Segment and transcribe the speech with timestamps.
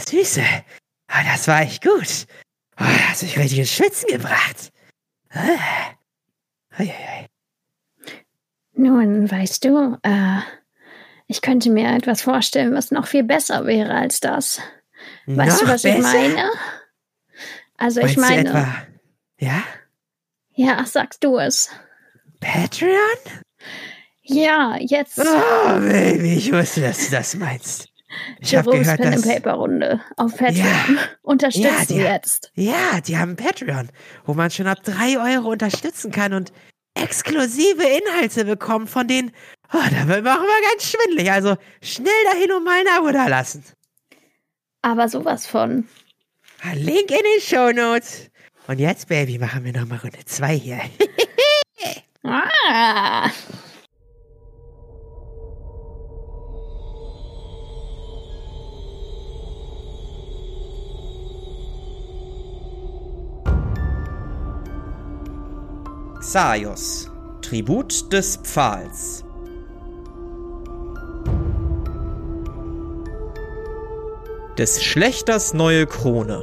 [0.00, 0.44] Süße.
[1.08, 2.26] Ah, das war echt gut.
[2.80, 4.72] Oh, hast mich richtig ins Schwitzen gebracht.
[5.30, 5.94] Ah.
[6.76, 7.26] Ei, ei, ei.
[8.76, 10.40] Nun, weißt du, äh,
[11.28, 14.60] ich könnte mir etwas vorstellen, was noch viel besser wäre als das.
[15.26, 15.98] Weißt Noch du, was besser?
[15.98, 16.50] ich meine?
[17.76, 18.86] Also ich Meinst du meine, etwa,
[19.38, 19.62] ja?
[20.54, 21.70] ja, sagst du es.
[22.40, 23.42] Patreon?
[24.22, 27.88] Ja, jetzt Oh, Baby, ich wusste, dass du das meinst.
[28.40, 29.22] Ich habe gehört, Pen dass...
[29.22, 30.56] Paper Runde auf Patreon.
[30.64, 30.98] Ja.
[31.22, 32.50] Unterstützt Ja, die- jetzt.
[32.54, 33.90] Ja, die haben Patreon,
[34.24, 36.52] wo man schon ab drei Euro unterstützen kann und
[36.94, 39.32] exklusive Inhalte bekommt, von denen,
[39.72, 41.30] oh, da auch immer ganz schwindelig.
[41.32, 43.64] Also schnell dahin und mal ein Abo da lassen.
[44.82, 45.88] Aber sowas von.
[46.74, 48.30] Link in den Shownotes.
[48.66, 50.80] Und jetzt, Baby, machen wir nochmal Runde zwei hier.
[52.26, 53.28] Ah.
[66.24, 67.10] Xaios,
[67.42, 69.22] Tribut des Pfahls.
[74.56, 76.42] Des Schlechters neue Krone.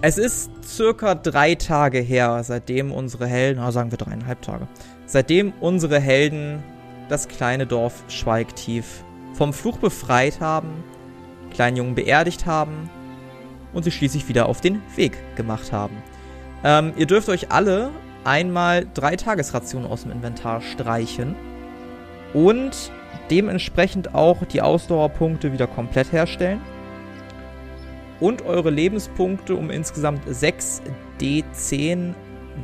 [0.00, 4.66] Es ist circa drei Tage her, seitdem unsere Helden, na sagen wir dreieinhalb Tage,
[5.06, 6.64] seitdem unsere Helden
[7.08, 9.04] das kleine Dorf Schweigtief
[9.34, 10.82] vom Fluch befreit haben,
[11.54, 12.90] kleinen Jungen beerdigt haben
[13.72, 15.96] und sie schließlich wieder auf den Weg gemacht haben.
[16.62, 17.90] Ähm, ihr dürft euch alle
[18.24, 21.34] einmal drei Tagesrationen aus dem Inventar streichen
[22.32, 22.90] und
[23.30, 26.60] dementsprechend auch die Ausdauerpunkte wieder komplett herstellen.
[28.20, 30.82] Und eure Lebenspunkte um insgesamt 6
[31.20, 32.14] D10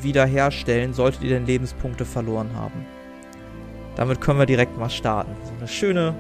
[0.00, 2.86] wiederherstellen, solltet ihr denn Lebenspunkte verloren haben.
[3.96, 5.32] Damit können wir direkt mal starten.
[5.44, 6.14] So eine schöne,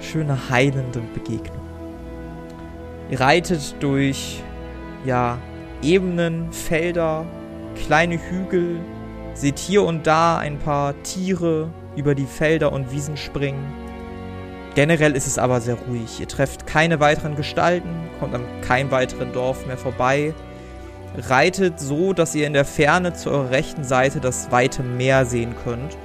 [0.00, 1.65] schöne heilende Begegnung.
[3.10, 4.42] Ihr reitet durch,
[5.04, 5.38] ja,
[5.82, 7.24] Ebenen, Felder,
[7.76, 8.80] kleine Hügel,
[9.34, 13.64] seht hier und da ein paar Tiere über die Felder und Wiesen springen.
[14.74, 16.20] Generell ist es aber sehr ruhig.
[16.20, 20.34] Ihr trefft keine weiteren Gestalten, kommt an keinem weiteren Dorf mehr vorbei.
[21.16, 25.54] Reitet so, dass ihr in der Ferne zu eurer rechten Seite das weite Meer sehen
[25.64, 25.96] könnt.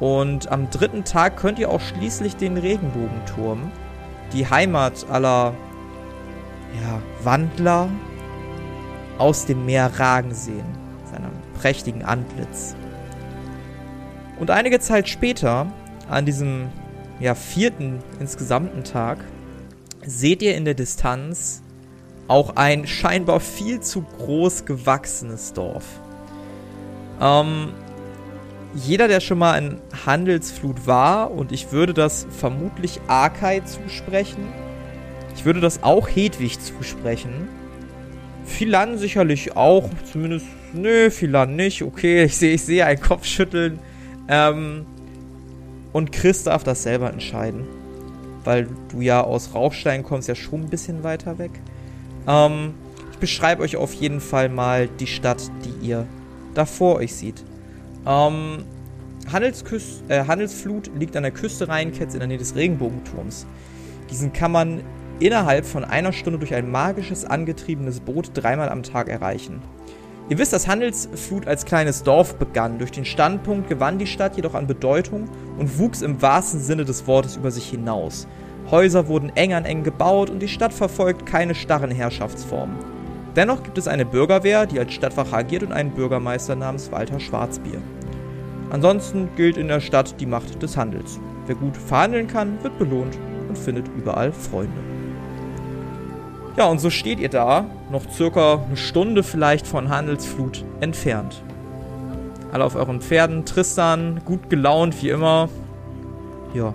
[0.00, 3.70] Und am dritten Tag könnt ihr auch schließlich den Regenbogenturm,
[4.32, 5.54] die Heimat aller
[6.74, 7.88] ja, Wandler,
[9.18, 10.64] aus dem Meer ragen sehen,
[11.10, 12.74] seinem prächtigen Antlitz.
[14.38, 15.66] Und einige Zeit später,
[16.08, 16.68] an diesem
[17.20, 19.18] ja, vierten insgesamten Tag,
[20.06, 21.62] seht ihr in der Distanz
[22.28, 25.84] auch ein scheinbar viel zu groß gewachsenes Dorf.
[27.20, 27.74] Ähm,
[28.74, 34.46] jeder, der schon mal in Handelsflut war, und ich würde das vermutlich Arkai zusprechen,
[35.40, 37.48] ich würde das auch Hedwig zusprechen.
[38.44, 43.78] Philan sicherlich auch, zumindest, nö, Philan nicht, okay, ich sehe ich sehe ein Kopfschütteln.
[44.28, 44.84] Ähm,
[45.94, 47.64] und Chris darf das selber entscheiden.
[48.44, 51.52] Weil du ja aus Rauchstein kommst, ja schon ein bisschen weiter weg.
[52.28, 52.74] Ähm,
[53.10, 56.06] ich beschreibe euch auf jeden Fall mal die Stadt, die ihr
[56.52, 57.42] da vor euch seht.
[58.06, 58.64] Ähm,
[59.26, 63.46] äh, Handelsflut liegt an der Küste Rheinketts in der Nähe des Regenbogenturms.
[64.10, 64.82] Diesen kann man
[65.20, 69.62] innerhalb von einer Stunde durch ein magisches angetriebenes Boot dreimal am Tag erreichen.
[70.28, 72.78] Ihr wisst, dass Handelsflut als kleines Dorf begann.
[72.78, 75.28] Durch den Standpunkt gewann die Stadt jedoch an Bedeutung
[75.58, 78.28] und wuchs im wahrsten Sinne des Wortes über sich hinaus.
[78.70, 82.76] Häuser wurden eng an eng gebaut und die Stadt verfolgt keine starren Herrschaftsformen.
[83.34, 87.80] Dennoch gibt es eine Bürgerwehr, die als Stadtwache agiert und einen Bürgermeister namens Walter Schwarzbier.
[88.70, 91.18] Ansonsten gilt in der Stadt die Macht des Handels.
[91.46, 94.89] Wer gut verhandeln kann, wird belohnt und findet überall Freunde.
[96.56, 101.42] Ja, und so steht ihr da, noch circa eine Stunde vielleicht von Handelsflut entfernt.
[102.52, 105.48] Alle auf euren Pferden, Tristan, gut gelaunt wie immer.
[106.54, 106.74] Ja,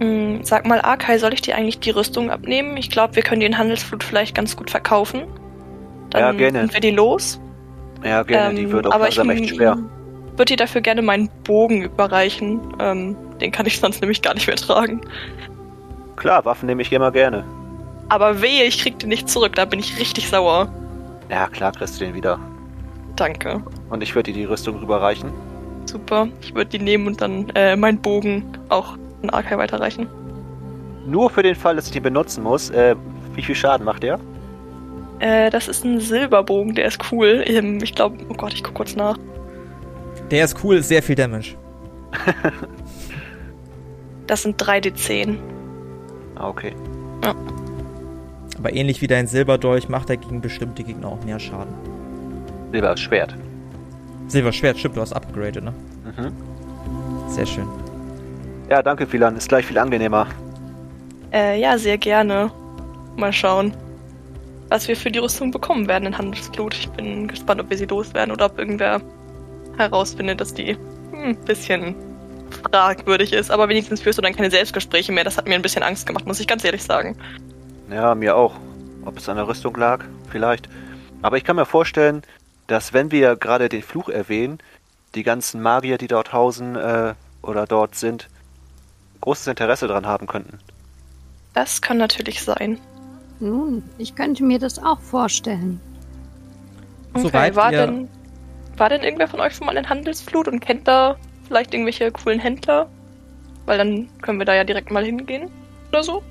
[0.00, 2.76] Mm, Sag mal, Arkai, soll ich dir eigentlich die Rüstung abnehmen?
[2.78, 5.24] Ich glaube, wir können die in Handelsflut vielleicht ganz gut verkaufen.
[6.10, 6.60] Dann Ja, gerne.
[6.62, 7.38] sind wir die los.
[8.02, 9.78] Ja, gerne, die Ähm, wird auch aber ich langsam echt schwer.
[10.32, 12.60] würde dir dafür gerne meinen Bogen überreichen.
[12.80, 15.02] Ähm, den kann ich sonst nämlich gar nicht mehr tragen.
[16.16, 17.44] Klar, Waffen nehme ich immer gerne.
[18.12, 20.68] Aber wehe, ich krieg den nicht zurück, da bin ich richtig sauer.
[21.30, 22.38] Ja, klar, kriegst du den wieder.
[23.16, 23.62] Danke.
[23.88, 25.32] Und ich würde dir die Rüstung rüberreichen.
[25.86, 26.28] Super.
[26.42, 30.08] Ich würde die nehmen und dann äh, meinen Bogen auch an Arkai weiterreichen.
[31.06, 32.68] Nur für den Fall, dass ich den benutzen muss.
[32.68, 32.96] Äh,
[33.34, 34.20] wie viel Schaden macht der?
[35.20, 37.42] Äh, das ist ein Silberbogen, der ist cool.
[37.46, 39.16] Ähm, ich glaube, oh Gott, ich guck kurz nach.
[40.30, 41.54] Der ist cool, sehr viel Damage.
[44.28, 45.36] Das sind 3d10.
[46.36, 46.74] Ah, okay.
[48.62, 51.74] Aber ähnlich wie dein Silberdolch macht er gegen bestimmte Gegner auch mehr Schaden.
[52.70, 53.34] Silberschwert.
[54.28, 55.74] Silberschwert, stimmt, du hast upgraded, ne?
[56.04, 56.32] Mhm.
[57.28, 57.66] Sehr schön.
[58.70, 59.36] Ja, danke, Philan.
[59.36, 60.28] Ist gleich viel angenehmer.
[61.32, 62.52] Äh, ja, sehr gerne.
[63.16, 63.74] Mal schauen,
[64.68, 66.72] was wir für die Rüstung bekommen werden in Handelsblut.
[66.74, 69.00] Ich bin gespannt, ob wir sie loswerden oder ob irgendwer
[69.76, 70.76] herausfindet, dass die
[71.12, 71.96] ein bisschen
[72.70, 73.50] fragwürdig ist.
[73.50, 75.24] Aber wenigstens führst du dann keine Selbstgespräche mehr.
[75.24, 77.16] Das hat mir ein bisschen Angst gemacht, muss ich ganz ehrlich sagen.
[77.92, 78.54] Ja, mir auch.
[79.04, 80.68] Ob es an der Rüstung lag, vielleicht.
[81.22, 82.22] Aber ich kann mir vorstellen,
[82.68, 84.58] dass wenn wir gerade den Fluch erwähnen,
[85.14, 88.28] die ganzen Magier, die dort hausen äh, oder dort sind,
[89.20, 90.58] großes Interesse daran haben könnten.
[91.52, 92.78] Das kann natürlich sein.
[93.40, 95.80] Nun, ich könnte mir das auch vorstellen.
[97.12, 98.08] Okay, Soweit war ihr- denn,
[98.78, 101.16] war denn irgendwer von euch schon mal in Handelsflut und kennt da
[101.46, 102.88] vielleicht irgendwelche coolen Händler?
[103.66, 105.50] Weil dann können wir da ja direkt mal hingehen
[105.90, 106.22] oder so.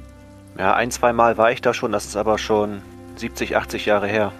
[0.61, 2.83] Ja, ein, zwei Mal war ich da schon, das ist aber schon
[3.15, 4.31] 70, 80 Jahre her.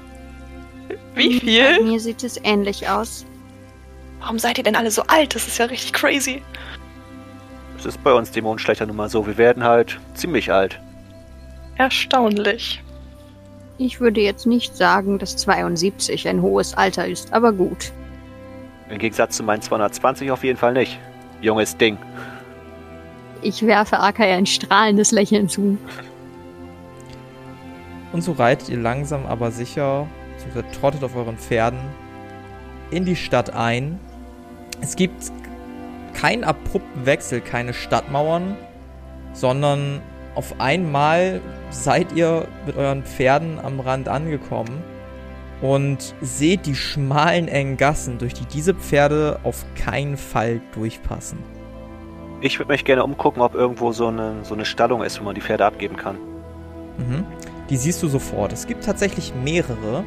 [1.16, 1.84] Wie Bei viel?
[1.84, 3.26] mir sieht es ähnlich aus.
[4.20, 5.34] Warum seid ihr denn alle so alt?
[5.34, 6.44] Das ist ja richtig crazy.
[7.76, 10.80] Es ist bei uns Dämonenschlechter nun mal so, wir werden halt ziemlich alt.
[11.78, 12.84] Erstaunlich.
[13.80, 17.92] Ich würde jetzt nicht sagen, dass 72 ein hohes Alter ist, aber gut.
[18.92, 21.00] Im Gegensatz zu meinen 220 auf jeden Fall nicht.
[21.42, 21.98] Junges Ding.
[23.42, 25.80] Ich werfe Akai ein strahlendes Lächeln zu.
[28.12, 31.80] Und so reitet ihr langsam aber sicher, beziehungsweise trottet auf euren Pferden
[32.90, 34.00] in die Stadt ein.
[34.82, 35.32] Es gibt
[36.14, 38.58] keinen abrupten Wechsel, keine Stadtmauern,
[39.34, 40.02] sondern
[40.36, 44.84] auf einmal seid ihr mit euren Pferden am Rand angekommen
[45.62, 51.40] und seht die schmalen, engen Gassen, durch die diese Pferde auf keinen Fall durchpassen.
[52.42, 55.36] Ich würde mich gerne umgucken, ob irgendwo so eine, so eine Stallung ist, wo man
[55.36, 56.18] die Pferde abgeben kann.
[56.98, 57.26] Mhm.
[57.72, 58.54] Die siehst du sofort.
[58.54, 60.04] Es gibt tatsächlich mehrere.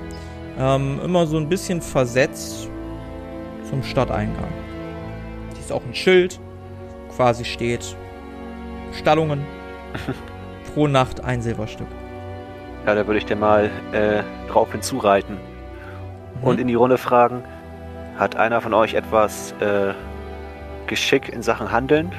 [0.58, 2.68] Ähm, immer so ein bisschen versetzt
[3.68, 4.52] zum Stadteingang.
[5.52, 6.38] Hier ist auch ein Schild.
[7.16, 7.96] Quasi steht
[8.92, 9.44] Stallungen.
[10.74, 11.88] Pro Nacht ein Silberstück.
[12.86, 15.38] Ja, da würde ich dir mal äh, drauf hinzureiten
[16.40, 16.44] Mhm.
[16.44, 17.42] und in die Runde fragen,
[18.18, 19.94] hat einer von euch etwas äh,
[20.86, 22.12] Geschick in Sachen Handeln?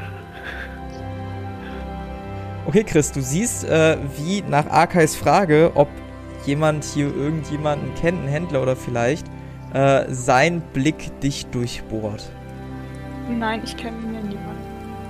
[2.66, 5.88] Okay, Chris, du siehst, äh, wie nach Arkais Frage, ob
[6.46, 9.26] jemand hier irgendjemanden kennt, einen Händler oder vielleicht,
[9.74, 12.30] äh, sein Blick dich durchbohrt.
[13.30, 14.40] Nein, ich kenne hier niemanden.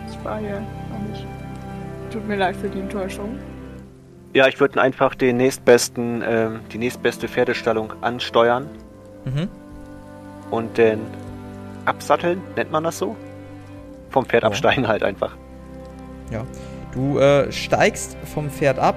[0.09, 0.61] Ich war hier
[0.91, 1.25] noch nicht.
[2.11, 3.37] Tut mir leid für die Enttäuschung.
[4.33, 8.69] Ja, ich würde einfach den nächstbesten, ähm, die nächstbeste Pferdestallung ansteuern
[9.25, 9.47] Mhm.
[10.51, 10.99] und den
[11.85, 13.15] absatteln, nennt man das so?
[14.09, 14.49] Vom Pferd Ja.
[14.49, 15.37] absteigen halt einfach.
[16.93, 18.95] Du äh, steigst vom Pferd ab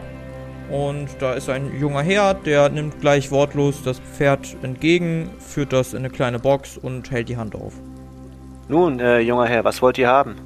[0.70, 5.92] und da ist ein junger Herr, der nimmt gleich wortlos das Pferd entgegen, führt das
[5.94, 7.74] in eine kleine Box und hält die Hand auf.
[8.68, 10.36] Nun, äh, junger Herr, was wollt ihr haben?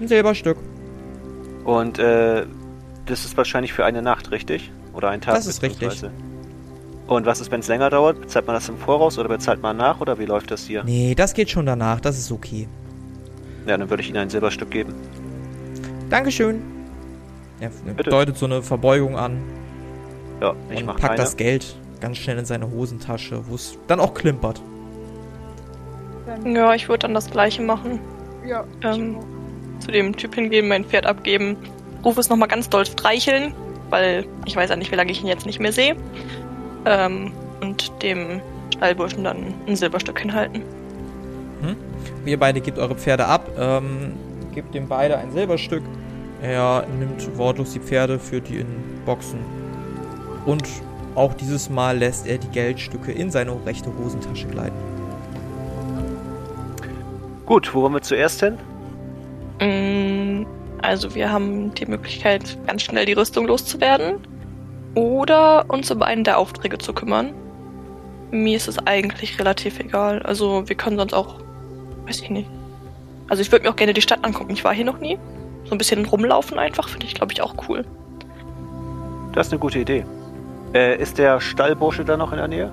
[0.00, 0.56] Ein Silberstück.
[1.64, 2.46] Und äh,
[3.06, 4.70] das ist wahrscheinlich für eine Nacht, richtig?
[4.94, 5.34] Oder ein Tag?
[5.34, 6.02] Das ist richtig.
[7.06, 8.20] Und was ist, wenn es länger dauert?
[8.20, 10.82] Bezahlt man das im Voraus oder bezahlt man nach oder wie läuft das hier?
[10.82, 12.66] Nee, das geht schon danach, das ist okay.
[13.66, 14.94] Ja, dann würde ich Ihnen ein Silberstück geben.
[16.10, 16.62] Dankeschön.
[17.60, 18.10] Er Bitte.
[18.10, 19.38] deutet so eine Verbeugung an
[20.40, 21.16] Ja, ich und mach packt keine.
[21.16, 24.60] das Geld ganz schnell in seine Hosentasche, wo es dann auch klimpert.
[26.44, 27.98] Ja, ich würde dann das gleiche machen.
[28.46, 29.16] ja, Ähm,
[29.80, 31.56] zu dem Typ hingehen, mein Pferd abgeben.
[32.04, 33.52] Ruf es nochmal ganz doll streicheln,
[33.90, 35.96] weil ich weiß ja nicht, wie lange ich ihn jetzt nicht mehr sehe.
[36.84, 37.32] Ähm,
[37.62, 38.40] und dem
[38.74, 40.62] Stallburschen dann ein Silberstück hinhalten.
[42.26, 44.12] Ihr beide gebt eure Pferde ab, ähm,
[44.56, 45.82] gebt dem beide ein Silberstück.
[46.42, 48.66] Er nimmt wortlos die Pferde, führt die in
[49.04, 49.38] Boxen.
[50.46, 50.64] Und
[51.14, 54.76] auch dieses Mal lässt er die Geldstücke in seine rechte Hosentasche gleiten.
[57.44, 58.58] Gut, wo wollen wir zuerst hin?
[59.60, 60.46] Mm,
[60.82, 64.20] Also wir haben die Möglichkeit, ganz schnell die Rüstung loszuwerden.
[64.94, 67.34] Oder uns um einen der Aufträge zu kümmern.
[68.30, 70.22] Mir ist es eigentlich relativ egal.
[70.22, 71.40] Also wir können sonst auch.
[72.06, 72.48] Weiß ich nicht.
[73.28, 74.52] Also ich würde mir auch gerne die Stadt angucken.
[74.52, 75.18] Ich war hier noch nie.
[75.64, 77.84] So ein bisschen rumlaufen einfach, finde ich, glaube ich, auch cool.
[79.32, 80.04] Das ist eine gute Idee.
[80.74, 82.70] Äh, ist der Stallbursche da noch in der Nähe?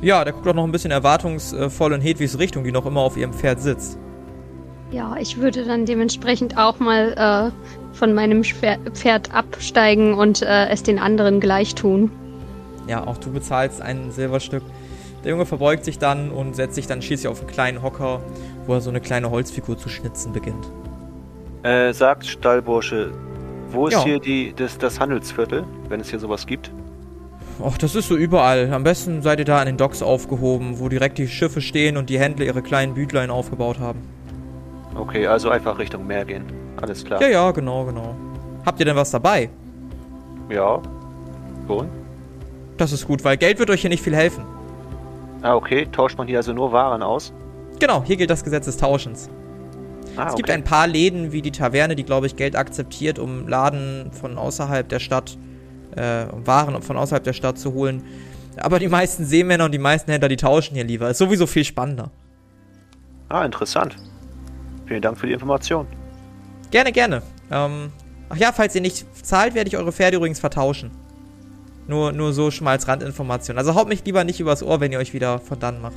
[0.00, 3.16] Ja, der guckt auch noch ein bisschen erwartungsvoll in Hedwigs Richtung, die noch immer auf
[3.16, 3.98] ihrem Pferd sitzt.
[4.90, 10.82] Ja, ich würde dann dementsprechend auch mal äh, von meinem Pferd absteigen und äh, es
[10.82, 12.10] den anderen gleich tun.
[12.86, 14.62] Ja, auch du bezahlst ein Silberstück.
[15.28, 18.22] Der Junge verbeugt sich dann und setzt sich dann schließlich auf einen kleinen Hocker,
[18.64, 20.72] wo er so eine kleine Holzfigur zu schnitzen beginnt.
[21.64, 23.12] Äh, sagt Stallbursche,
[23.70, 24.04] wo ist Ja.
[24.04, 26.72] hier die, das, das Handelsviertel, wenn es hier sowas gibt?
[27.62, 28.72] Ach, das ist so überall.
[28.72, 32.08] Am besten seid ihr da an den Docks aufgehoben, wo direkt die Schiffe stehen und
[32.08, 33.98] die Händler ihre kleinen Bütlein aufgebaut haben.
[34.94, 36.44] Okay, also einfach Richtung Meer gehen.
[36.80, 37.20] Alles klar.
[37.20, 38.14] Ja, ja, genau, genau.
[38.64, 39.50] Habt ihr denn was dabei?
[40.48, 40.80] Ja.
[41.66, 41.90] Schon?
[42.78, 44.42] Das ist gut, weil Geld wird euch hier nicht viel helfen.
[45.42, 45.86] Ah, okay.
[45.90, 47.32] Tauscht man hier also nur Waren aus?
[47.78, 49.28] Genau, hier gilt das Gesetz des Tauschens.
[50.16, 50.58] Ah, Es gibt okay.
[50.58, 54.88] ein paar Läden wie die Taverne, die, glaube ich, Geld akzeptiert, um Laden von außerhalb
[54.88, 55.38] der Stadt,
[55.94, 58.02] äh, um Waren von außerhalb der Stadt zu holen.
[58.56, 61.08] Aber die meisten Seemänner und die meisten Händler, die tauschen hier lieber.
[61.08, 62.10] Ist sowieso viel spannender.
[63.28, 63.94] Ah, interessant.
[64.86, 65.86] Vielen Dank für die Information.
[66.72, 67.22] Gerne, gerne.
[67.52, 67.92] Ähm,
[68.28, 70.90] ach ja, falls ihr nicht zahlt, werde ich eure Pferde übrigens vertauschen.
[71.88, 73.58] Nur, nur so schon mal als Randinformation.
[73.58, 75.96] Also haut mich lieber nicht übers Ohr, wenn ihr euch wieder von dann macht.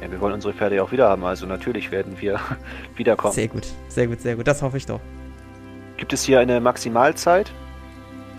[0.00, 2.40] Ja, wir wollen unsere Pferde ja auch wieder haben, also natürlich werden wir
[2.96, 3.34] wiederkommen.
[3.34, 4.46] Sehr gut, sehr gut, sehr gut.
[4.46, 5.00] Das hoffe ich doch.
[5.96, 7.50] Gibt es hier eine Maximalzeit?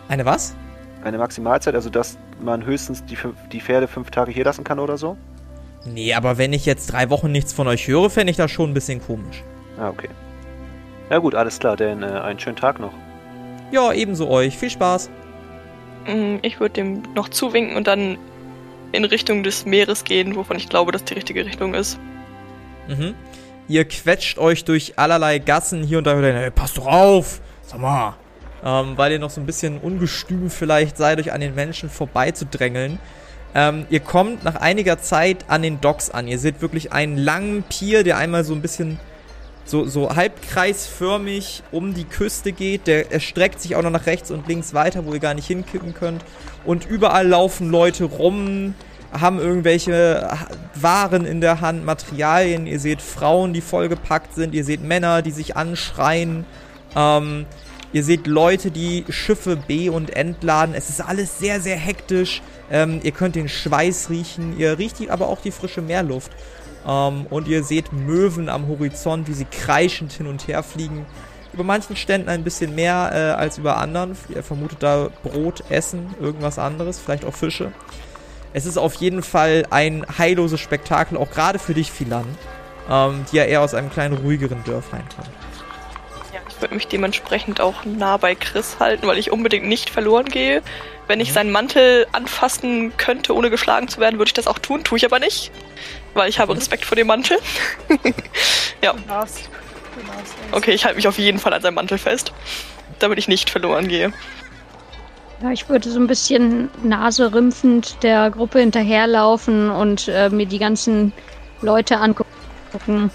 [0.07, 0.55] Eine was?
[1.03, 3.17] Eine Maximalzeit, also dass man höchstens die,
[3.51, 5.17] die Pferde fünf Tage hier lassen kann oder so?
[5.85, 8.71] Nee, aber wenn ich jetzt drei Wochen nichts von euch höre, fände ich das schon
[8.71, 9.43] ein bisschen komisch.
[9.77, 10.09] Ah, okay.
[11.09, 12.93] Ja gut, alles klar, denn äh, einen schönen Tag noch.
[13.71, 14.57] Ja, ebenso euch.
[14.57, 15.09] Viel Spaß.
[16.07, 18.17] Mm, Ich würde dem noch zuwinken und dann
[18.91, 21.99] in Richtung des Meeres gehen, wovon ich glaube, dass die richtige Richtung ist.
[22.87, 23.13] Mhm.
[23.67, 26.19] Ihr quetscht euch durch allerlei Gassen hier und da.
[26.19, 27.41] Hey, passt doch auf!
[27.63, 28.15] Sag mal.
[28.63, 32.99] Ähm, weil ihr noch so ein bisschen ungestüm vielleicht seid, euch an den Menschen vorbeizudrängeln.
[33.53, 36.27] Ähm, ihr kommt nach einiger Zeit an den Docks an.
[36.27, 38.99] Ihr seht wirklich einen langen Pier, der einmal so ein bisschen
[39.65, 42.87] so, so halbkreisförmig um die Küste geht.
[42.87, 45.93] Der erstreckt sich auch noch nach rechts und links weiter, wo ihr gar nicht hinkippen
[45.93, 46.23] könnt.
[46.65, 48.75] Und überall laufen Leute rum,
[49.11, 50.29] haben irgendwelche
[50.75, 52.67] Waren in der Hand, Materialien.
[52.67, 54.53] Ihr seht Frauen, die vollgepackt sind.
[54.53, 56.45] Ihr seht Männer, die sich anschreien.
[56.95, 57.45] Ähm,
[57.91, 60.75] ihr seht Leute, die Schiffe be- und entladen.
[60.75, 62.41] Es ist alles sehr, sehr hektisch.
[62.69, 64.59] Ähm, ihr könnt den Schweiß riechen.
[64.59, 66.31] Ihr riecht aber auch die frische Meerluft.
[66.87, 71.05] Ähm, und ihr seht Möwen am Horizont, wie sie kreischend hin und her fliegen.
[71.53, 74.17] Über manchen Ständen ein bisschen mehr äh, als über anderen.
[74.33, 77.71] Ihr vermutet da Brot, Essen, irgendwas anderes, vielleicht auch Fische.
[78.53, 82.25] Es ist auf jeden Fall ein heilloses Spektakel, auch gerade für dich, Philan,
[82.89, 85.29] ähm, die ja eher aus einem kleinen, ruhigeren Dörflein kommt.
[86.33, 90.25] Ja, ich würde mich dementsprechend auch nah bei Chris halten, weil ich unbedingt nicht verloren
[90.25, 90.61] gehe.
[91.07, 94.83] Wenn ich seinen Mantel anfassen könnte, ohne geschlagen zu werden, würde ich das auch tun.
[94.83, 95.51] Tue ich aber nicht,
[96.15, 97.37] weil ich habe Respekt vor dem Mantel.
[98.81, 99.47] ja, Du darfst.
[99.95, 100.33] Du darfst.
[100.51, 102.31] okay, ich halte mich auf jeden Fall an seinem Mantel fest,
[102.99, 104.11] damit ich nicht verloren gehe.
[105.41, 111.11] Ja, ich würde so ein bisschen naserümpfend der Gruppe hinterherlaufen und äh, mir die ganzen
[111.61, 113.11] Leute angucken.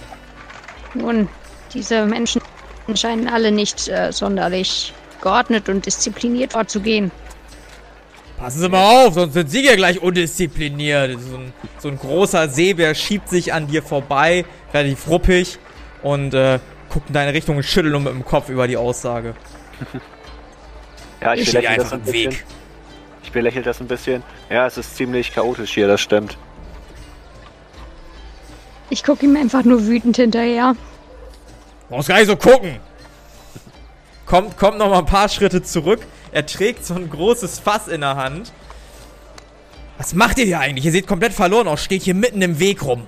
[0.94, 1.28] Nun,
[1.72, 2.42] diese Menschen
[2.94, 4.92] scheinen alle nicht äh, sonderlich
[5.22, 7.10] geordnet und diszipliniert vorzugehen.
[8.40, 11.20] Passen Sie mal auf, sonst sind Sie ja gleich undiszipliniert.
[11.20, 15.58] So ein, so ein großer Seebär schiebt sich an dir vorbei, relativ ruppig,
[16.02, 19.34] und äh, guckt in deine Richtung und schüttelt nur mit dem Kopf über die Aussage.
[21.22, 22.32] Ja, ich, Ich stehe belächle das einfach ein im bisschen.
[22.32, 22.44] Weg.
[23.24, 24.22] Ich belächle das ein bisschen.
[24.48, 26.38] Ja, es ist ziemlich chaotisch hier, das stimmt.
[28.88, 30.74] Ich gucke ihm einfach nur wütend hinterher.
[31.90, 32.78] Brauchst gar nicht so gucken.
[34.24, 36.00] Kommt, kommt noch mal ein paar Schritte zurück.
[36.32, 38.52] Er trägt so ein großes Fass in der Hand.
[39.98, 40.84] Was macht ihr hier eigentlich?
[40.84, 41.82] Ihr seht komplett verloren aus.
[41.82, 43.06] Steht hier mitten im Weg rum.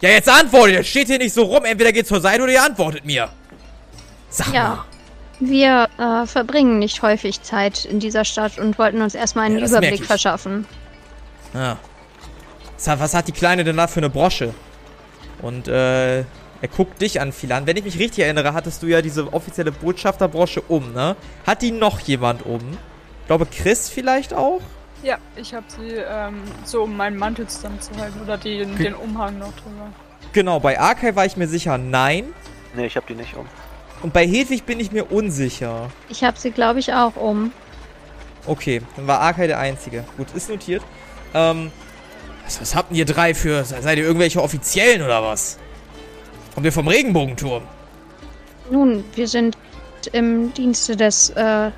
[0.00, 0.74] Ja, jetzt antwortet.
[0.76, 0.84] ihr.
[0.84, 1.64] Steht hier nicht so rum.
[1.64, 3.28] Entweder geht zur Seite oder ihr antwortet mir.
[4.28, 4.68] Sag Ja.
[4.68, 4.84] mal.
[5.38, 9.66] Wir äh, verbringen nicht häufig Zeit in dieser Stadt und wollten uns erstmal einen Ja,
[9.66, 10.66] Überblick verschaffen.
[11.52, 11.76] Ja.
[12.76, 14.54] Was hat, was hat die Kleine denn da für eine Brosche?
[15.42, 16.24] Und, äh,
[16.62, 17.66] er guckt dich an, Philan.
[17.66, 21.16] Wenn ich mich richtig erinnere, hattest du ja diese offizielle Botschafterbrosche um, ne?
[21.46, 22.60] Hat die noch jemand um?
[23.22, 24.60] Ich glaube, Chris vielleicht auch?
[25.02, 29.38] Ja, ich habe sie ähm, so um meinen Mantel zusammenzuhalten oder den, Ge- den Umhang
[29.38, 29.92] noch drüber.
[30.32, 32.24] Genau, bei Arkai war ich mir sicher nein.
[32.74, 33.46] Nee, ich hab die nicht um.
[34.02, 35.90] Und bei Hedwig bin ich mir unsicher.
[36.08, 37.52] Ich habe sie, glaube ich, auch um.
[38.46, 40.04] Okay, dann war Arkai der Einzige.
[40.16, 40.82] Gut, ist notiert.
[41.34, 41.70] Ähm,
[42.44, 43.64] was, was habt denn ihr drei für...
[43.64, 45.58] se- Seid ihr irgendwelche Offiziellen oder was?
[46.56, 47.64] Kommt ihr vom Regenbogenturm?
[48.70, 49.58] Nun, wir sind
[50.12, 51.70] im Dienste des äh,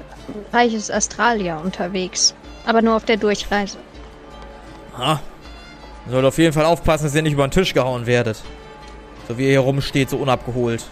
[0.53, 2.33] Reiches Astralia unterwegs.
[2.65, 3.77] Aber nur auf der Durchreise.
[4.97, 5.21] Ha.
[6.07, 8.41] Ihr sollt auf jeden Fall aufpassen, dass ihr nicht über den Tisch gehauen werdet.
[9.27, 10.85] So wie ihr hier rumsteht, so unabgeholt.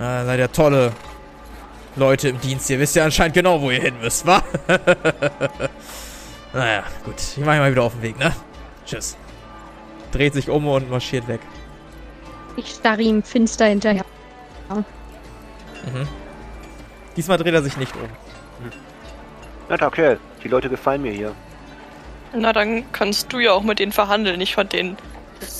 [0.00, 0.92] Ja, seid ihr tolle
[1.94, 2.70] Leute im Dienst.
[2.70, 4.42] Ihr wisst ja anscheinend genau, wo ihr hin müsst, wa?
[6.54, 7.16] naja, gut.
[7.18, 8.34] Ich mach mich mal wieder auf den Weg, ne?
[8.86, 9.14] Tschüss.
[10.10, 11.40] Dreht sich um und marschiert weg.
[12.58, 14.04] Ich starre ihm finster hinterher.
[14.68, 16.08] Mhm.
[17.16, 18.08] Diesmal dreht er sich nicht um.
[19.68, 21.34] Netter Kerl, die Leute gefallen mir hier.
[22.34, 24.40] Na, dann kannst du ja auch mit denen verhandeln.
[24.40, 24.96] Ich fand den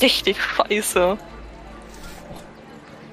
[0.02, 1.16] richtig scheiße.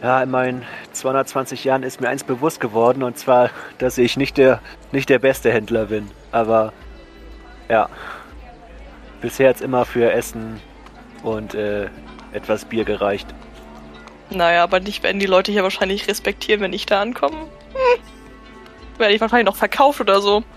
[0.02, 4.38] Ja, in meinen 220 Jahren ist mir eins bewusst geworden, und zwar, dass ich nicht
[4.38, 4.62] der,
[4.92, 6.10] nicht der beste Händler bin.
[6.32, 6.74] Aber
[7.70, 7.88] ja,
[9.22, 10.60] bisher hat's immer für Essen
[11.22, 11.90] und äh,
[12.34, 13.28] etwas Bier gereicht.
[14.30, 17.38] Naja, aber nicht werden die Leute hier wahrscheinlich respektieren, wenn ich da ankomme.
[17.38, 18.02] Hm.
[18.98, 20.44] Werde ich wahrscheinlich noch verkauft oder so.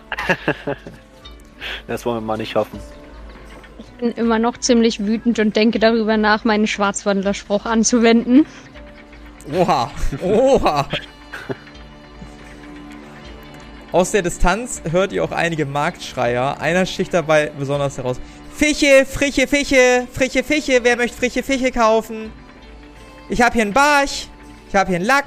[1.86, 2.78] Das wollen wir mal nicht hoffen.
[3.78, 8.46] Ich bin immer noch ziemlich wütend und denke darüber nach, meinen Schwarzwandlerspruch anzuwenden.
[9.52, 9.90] Oha,
[10.22, 10.88] oha.
[13.90, 16.60] Aus der Distanz hört ihr auch einige Marktschreier.
[16.60, 18.20] Einer sticht dabei besonders heraus.
[18.54, 20.80] Fische, frische Fische, frische Fische.
[20.82, 22.30] Wer möchte frische Fische kaufen?
[23.28, 24.26] Ich habe hier einen Barsch.
[24.68, 25.26] Ich habe hier einen Lack.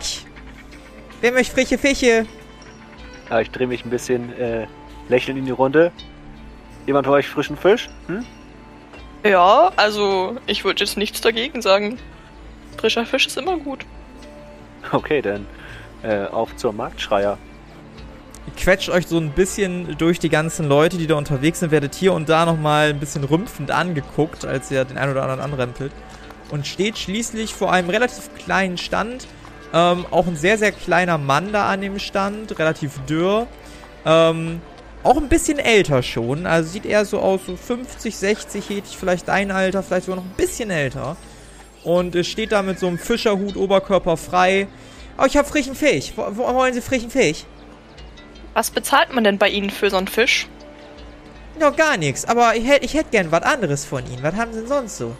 [1.21, 2.25] Wer möchte frische Fische?
[3.29, 4.65] Ja, ich drehe mich ein bisschen äh,
[5.07, 5.91] lächelnd in die Runde.
[6.87, 7.89] Jemand von euch frischen Fisch?
[8.07, 8.25] Hm?
[9.23, 11.99] Ja, also ich würde jetzt nichts dagegen sagen.
[12.77, 13.85] Frischer Fisch ist immer gut.
[14.91, 15.45] Okay, dann
[16.01, 17.37] äh, auf zur Marktschreier.
[18.47, 21.93] Ihr quetscht euch so ein bisschen durch die ganzen Leute, die da unterwegs sind, werdet
[21.93, 25.91] hier und da nochmal ein bisschen rümpfend angeguckt, als ihr den einen oder anderen anrempelt.
[26.51, 29.27] Und steht schließlich vor einem relativ kleinen Stand.
[29.73, 33.47] Ähm, auch ein sehr, sehr kleiner Mann da an dem Stand, relativ dürr.
[34.05, 34.61] Ähm,
[35.03, 38.97] auch ein bisschen älter schon, also sieht eher so aus, so 50, 60 hätte ich
[38.97, 41.17] vielleicht dein Alter, vielleicht sogar noch ein bisschen älter.
[41.83, 44.67] Und äh, steht da mit so einem Fischerhut, Oberkörper frei.
[45.17, 46.13] Oh, ich hab frischen Fisch.
[46.15, 47.45] Wo, wo wollen Sie frischen Fisch?
[48.53, 50.47] Was bezahlt man denn bei Ihnen für so einen Fisch?
[51.59, 54.21] Noch gar nichts, aber ich hätte ich hätt gern was anderes von Ihnen.
[54.21, 55.15] Was haben Sie denn sonst so?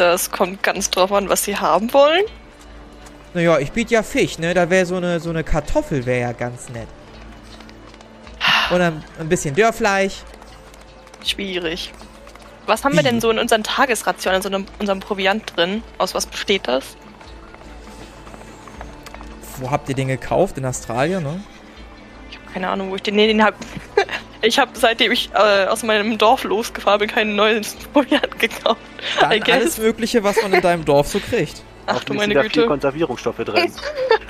[0.00, 2.24] Das kommt ganz drauf an, was Sie haben wollen.
[3.34, 4.54] Naja, ich biete ja Fisch, ne?
[4.54, 6.88] Da wäre so eine, so eine Kartoffel wäre ja ganz nett.
[8.70, 10.22] Und ein, ein bisschen Dörrfleisch.
[11.22, 11.92] Schwierig.
[12.64, 15.82] Was haben wir denn so in unseren Tagesrationen, in so einem, unserem Proviant drin?
[15.98, 16.96] Aus was besteht das?
[19.58, 20.56] Wo habt ihr den gekauft?
[20.56, 21.44] In Australien, ne?
[22.30, 23.16] Ich habe keine Ahnung, wo ich den.
[23.16, 23.54] Nee, den hab.
[24.42, 28.80] Ich habe seitdem ich äh, aus meinem Dorf losgefahren bin, keinen neuen Proviant gekauft.
[29.20, 31.62] Dann alles Mögliche, was man in deinem Dorf so kriegt.
[31.86, 32.66] Ach du meine sind da viel Güte.
[32.66, 33.72] Konservierungsstoffe drin.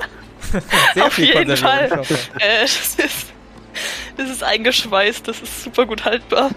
[0.95, 1.89] Sehr Auf jeden Fall.
[1.89, 2.31] Konservierungsstoffe.
[2.41, 3.27] Äh, das ist.
[4.17, 6.51] Das ist eingeschweißt, das ist super gut haltbar.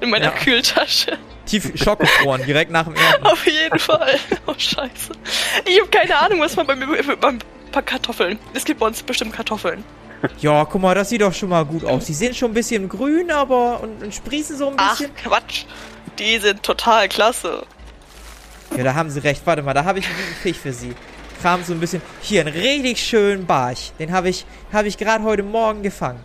[0.00, 0.30] In meiner Ja.
[0.32, 1.18] Kühltasche.
[1.46, 3.26] Tief schockgefroren, direkt nach dem Ernten.
[3.26, 4.18] Auf jeden Fall.
[4.46, 5.12] Oh, scheiße.
[5.64, 6.86] Ich habe keine Ahnung, was man bei mir.
[7.16, 7.38] Beim
[7.72, 8.38] paar Kartoffeln.
[8.52, 9.82] Es gibt bei uns bestimmt Kartoffeln.
[10.38, 12.06] Ja, guck mal, das sieht doch schon mal gut aus.
[12.06, 15.14] Die sind schon ein bisschen grün, aber und, und sprießen so ein Ach, bisschen.
[15.16, 15.64] Quatsch.
[16.18, 17.64] Die sind total klasse.
[18.76, 19.42] Ja, da haben sie recht.
[19.44, 20.94] Warte mal, da habe ich einen guten Fisch für sie.
[21.40, 22.02] Kram so ein bisschen.
[22.20, 23.92] Hier, einen richtig schönen Barsch.
[23.98, 26.20] Den habe ich, habe ich gerade heute Morgen gefangen.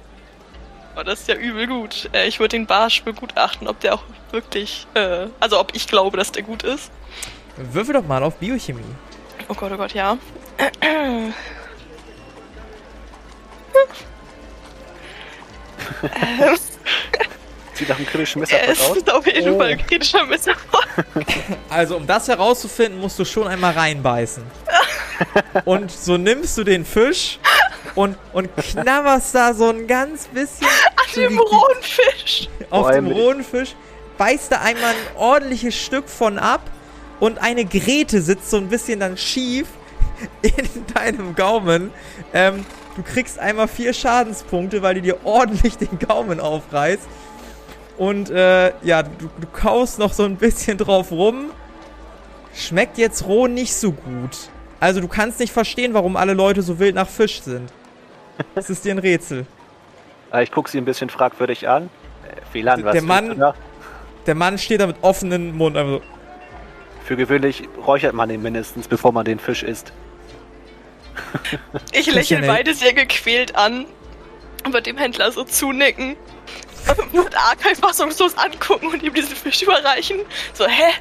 [0.94, 2.10] Aber das ist ja übel gut.
[2.14, 4.88] Äh, ich würde den Barsch begutachten, ob der auch wirklich.
[4.94, 6.92] Äh, also, ob ich glaube, dass der gut ist.
[7.56, 8.84] Würfel doch mal auf Biochemie.
[9.48, 10.18] Oh Gott, oh Gott, ja.
[17.74, 18.98] Sieht nach einem kritischen Er Messerfall aus.
[18.98, 19.58] ist auf jeden Oh.
[19.58, 20.88] Fall ein kritischer Misserfolg.
[21.70, 24.44] Also, um das herauszufinden, musst du schon einmal reinbeißen.
[25.66, 27.40] Und so nimmst du den Fisch
[27.96, 30.68] und, und knabberst da so ein ganz bisschen
[31.14, 32.50] so Dem rohen Fisch.
[32.70, 33.76] auf dem rohen Fisch,
[34.18, 36.62] beißt da einmal ein ordentliches Stück von ab
[37.20, 39.68] und eine Grete sitzt so ein bisschen dann schief
[40.44, 41.92] in deinem Gaumen.
[42.34, 42.64] Ähm,
[42.98, 47.08] du kriegst einmal vier Schadenspunkte, weil die dir ordentlich den Gaumen aufreißt.
[47.98, 51.52] Und äh, ja, du, du kaust noch so ein bisschen drauf rum.
[52.54, 54.50] Schmeckt jetzt roh nicht so gut.
[54.80, 57.72] Also du kannst nicht verstehen, warum alle Leute so wild nach Fisch sind.
[58.54, 59.48] Das ist dir ein Rätsel.
[60.30, 61.84] Ah, Ich gucke sie ein bisschen fragwürdig an.
[61.84, 63.54] Äh, Philan, was Der Mann-?
[64.28, 65.78] Der Mann steht da mit offenem Mund.
[65.78, 66.02] Also,
[67.06, 69.94] Für gewöhnlich räuchert man ihn mindestens, bevor man den Fisch isst.
[71.92, 73.86] Ich lächle beide sehr gequält an
[74.66, 76.16] und wird dem Händler so zunicken.
[77.12, 80.20] Und Arkai fassungslos angucken und ihm diesen Fisch überreichen.
[80.54, 80.94] So, hä?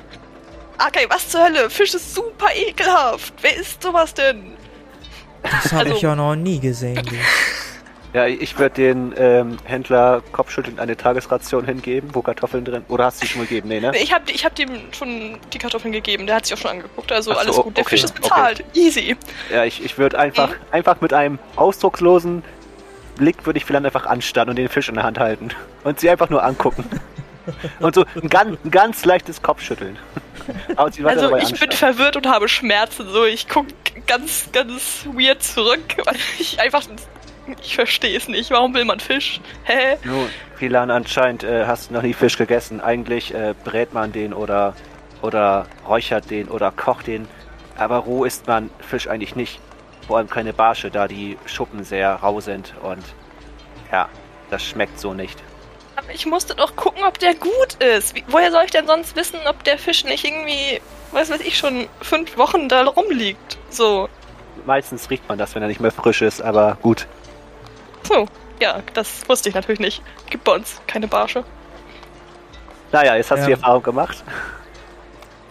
[0.78, 1.70] Arkai, was zur Hölle?
[1.70, 3.32] Fisch ist super ekelhaft.
[3.40, 4.56] Wer isst sowas denn?
[5.44, 7.08] Das habe Also- ich ja noch nie gesehen.
[8.12, 12.84] Ja, ich würde den ähm, Händler kopfschüttelnd eine Tagesration hingeben, wo Kartoffeln drin.
[12.88, 13.68] Oder hast du die schon gegeben?
[13.68, 13.92] Nee, ne?
[13.98, 16.26] Ich habe ich hab dem schon die Kartoffeln gegeben.
[16.26, 17.12] Der hat sich auch schon angeguckt.
[17.12, 17.76] Also so, alles gut.
[17.76, 18.20] Der okay, Fisch ist okay.
[18.22, 18.64] bezahlt.
[18.74, 19.16] Easy.
[19.52, 20.54] Ja, ich, ich würde einfach, Mhm.
[20.70, 22.42] einfach mit einem ausdruckslosen
[23.16, 25.50] Blick würde ich Philan einfach anstarren und den Fisch in der Hand halten.
[25.84, 26.84] Und sie einfach nur angucken.
[27.78, 29.96] Und so ein ganz, ein ganz leichtes Kopfschütteln.
[30.74, 31.94] Aber sie weiter Also ich bin anstarren.
[31.94, 33.08] verwirrt und habe Schmerzen.
[33.08, 33.66] So, ich guck
[34.08, 36.82] ganz, ganz weird zurück, weil ich einfach.
[37.62, 38.50] Ich verstehe es nicht.
[38.50, 39.40] Warum will man Fisch?
[39.64, 39.96] Hä?
[40.04, 42.80] Nun, Philan, anscheinend äh, hast du noch nie Fisch gegessen.
[42.80, 44.74] Eigentlich äh, brät man den oder,
[45.22, 47.28] oder räuchert den oder kocht den.
[47.76, 49.60] Aber roh isst man Fisch eigentlich nicht.
[50.06, 52.74] Vor allem keine Barsche, da die Schuppen sehr rau sind.
[52.82, 53.04] Und
[53.92, 54.08] ja,
[54.50, 55.42] das schmeckt so nicht.
[55.96, 58.14] Aber ich musste doch gucken, ob der gut ist.
[58.14, 60.80] Wie, woher soll ich denn sonst wissen, ob der Fisch nicht irgendwie,
[61.12, 63.58] was weiß ich, schon fünf Wochen da rumliegt?
[63.70, 64.08] So.
[64.66, 67.06] Meistens riecht man das, wenn er nicht mehr frisch ist, aber gut.
[68.08, 68.26] So.
[68.60, 70.02] Ja, das wusste ich natürlich nicht.
[70.30, 71.44] Gibt bei uns keine Barsche.
[72.92, 73.46] Naja, jetzt hast du Ja.
[73.46, 74.24] die Erfahrung gemacht.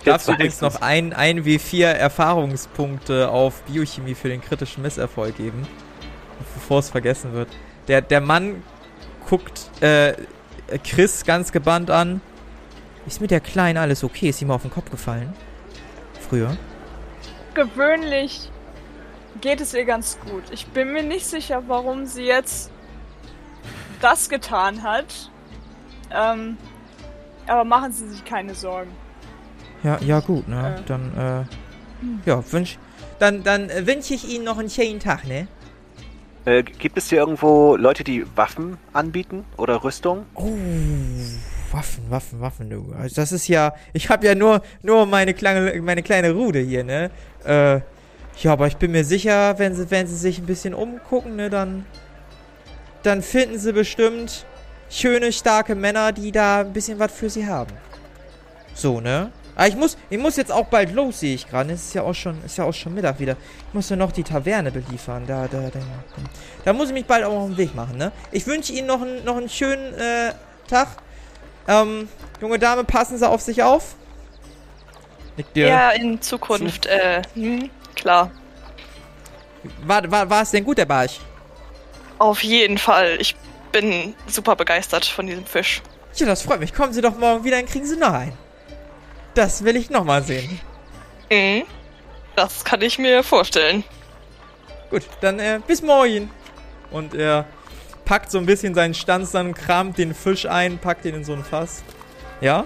[0.04, 5.68] Darfst Jetzt übrigens noch ein, ein W4 Erfahrungspunkte auf Biochemie für den kritischen Misserfolg geben.
[6.54, 7.50] Bevor es vergessen wird.
[7.88, 8.64] Der, der Mann
[9.28, 10.14] guckt äh,
[10.84, 12.22] Chris ganz gebannt an.
[13.08, 14.30] Ist mit der Kleinen alles okay?
[14.30, 15.34] Ist ihm auf den Kopf gefallen?
[16.28, 16.56] Früher?
[17.54, 18.50] Gewöhnlich
[19.42, 20.44] geht es ihr ganz gut.
[20.52, 22.72] Ich bin mir nicht sicher, warum sie jetzt
[24.02, 25.32] das getan hat.
[26.12, 26.58] Ähm,
[27.48, 28.92] aber machen Sie sich keine Sorgen.
[29.84, 30.78] Ja, ja gut, ne?
[30.78, 30.82] Äh.
[30.88, 31.48] Dann,
[32.26, 32.78] äh, ja, wünsch,
[33.20, 35.48] dann, dann äh, wünsche ich Ihnen noch einen schönen Tag, ne?
[36.46, 40.26] Äh, gibt es hier irgendwo Leute, die Waffen anbieten oder Rüstung?
[40.36, 40.54] Oh,
[41.72, 42.94] Waffen, Waffen, Waffen, du.
[43.00, 46.84] Also das ist ja, ich habe ja nur, nur meine kleine, meine kleine Rude hier,
[46.84, 47.10] ne?
[47.44, 47.82] Äh,
[48.40, 51.50] ja, aber ich bin mir sicher, wenn sie, wenn sie sich ein bisschen umgucken, ne,
[51.50, 51.86] dann,
[53.04, 54.46] dann finden sie bestimmt
[54.90, 57.72] schöne, starke Männer, die da ein bisschen was für sie haben.
[58.74, 59.32] So, ne?
[59.56, 61.72] Aber ich muss, ich muss jetzt auch bald los, sehe ich gerade.
[61.72, 63.38] Es ist ja auch schon, ist ja auch schon Mittag wieder.
[63.70, 65.24] Ich muss ja noch die Taverne beliefern.
[65.26, 65.80] Da, da, da,
[66.66, 68.12] da muss ich mich bald auch auf den Weg machen, ne?
[68.32, 70.34] Ich wünsche Ihnen noch einen, noch einen schönen äh,
[70.68, 70.90] Tag.
[71.70, 72.10] Ähm,
[72.42, 73.96] junge Dame, passen Sie auf sich auf.
[75.54, 78.32] Ja, in Zukunft, äh, hm, klar.
[79.86, 81.20] War, war, war es denn gut, der Barsch?
[82.20, 83.18] Auf jeden Fall.
[83.20, 83.36] Ich
[83.72, 85.82] bin super begeistert von diesem Fisch.
[86.16, 86.74] Ja, das freut mich.
[86.74, 88.38] Kommen Sie doch morgen wieder, dann kriegen Sie noch einen.
[89.34, 90.60] Das will ich nochmal sehen.
[91.32, 91.64] Mhm.
[92.36, 93.84] Das kann ich mir vorstellen.
[94.90, 96.30] Gut, dann äh, bis morgen.
[96.92, 97.46] Und er
[98.06, 101.34] packt so ein bisschen seinen Stanz, dann kramt den Fisch ein, packt ihn in so
[101.34, 101.84] ein Fass.
[102.40, 102.66] Ja?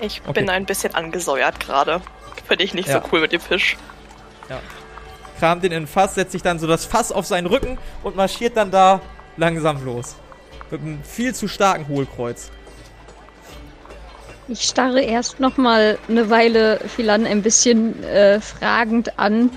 [0.00, 0.32] Ich Okay.
[0.40, 2.00] bin ein bisschen angesäuert gerade.
[2.46, 3.02] Finde ich nicht Ja.
[3.02, 3.76] so cool mit dem Fisch.
[5.38, 8.16] Kramt den in ein Fass, setzt sich dann so das Fass auf seinen Rücken und
[8.16, 9.00] marschiert dann da
[9.36, 10.16] langsam los.
[10.70, 12.50] Mit einem viel zu starken Hohlkreuz.
[14.48, 19.50] Ich starre erst noch mal eine Weile Philan ein bisschen äh, fragend an,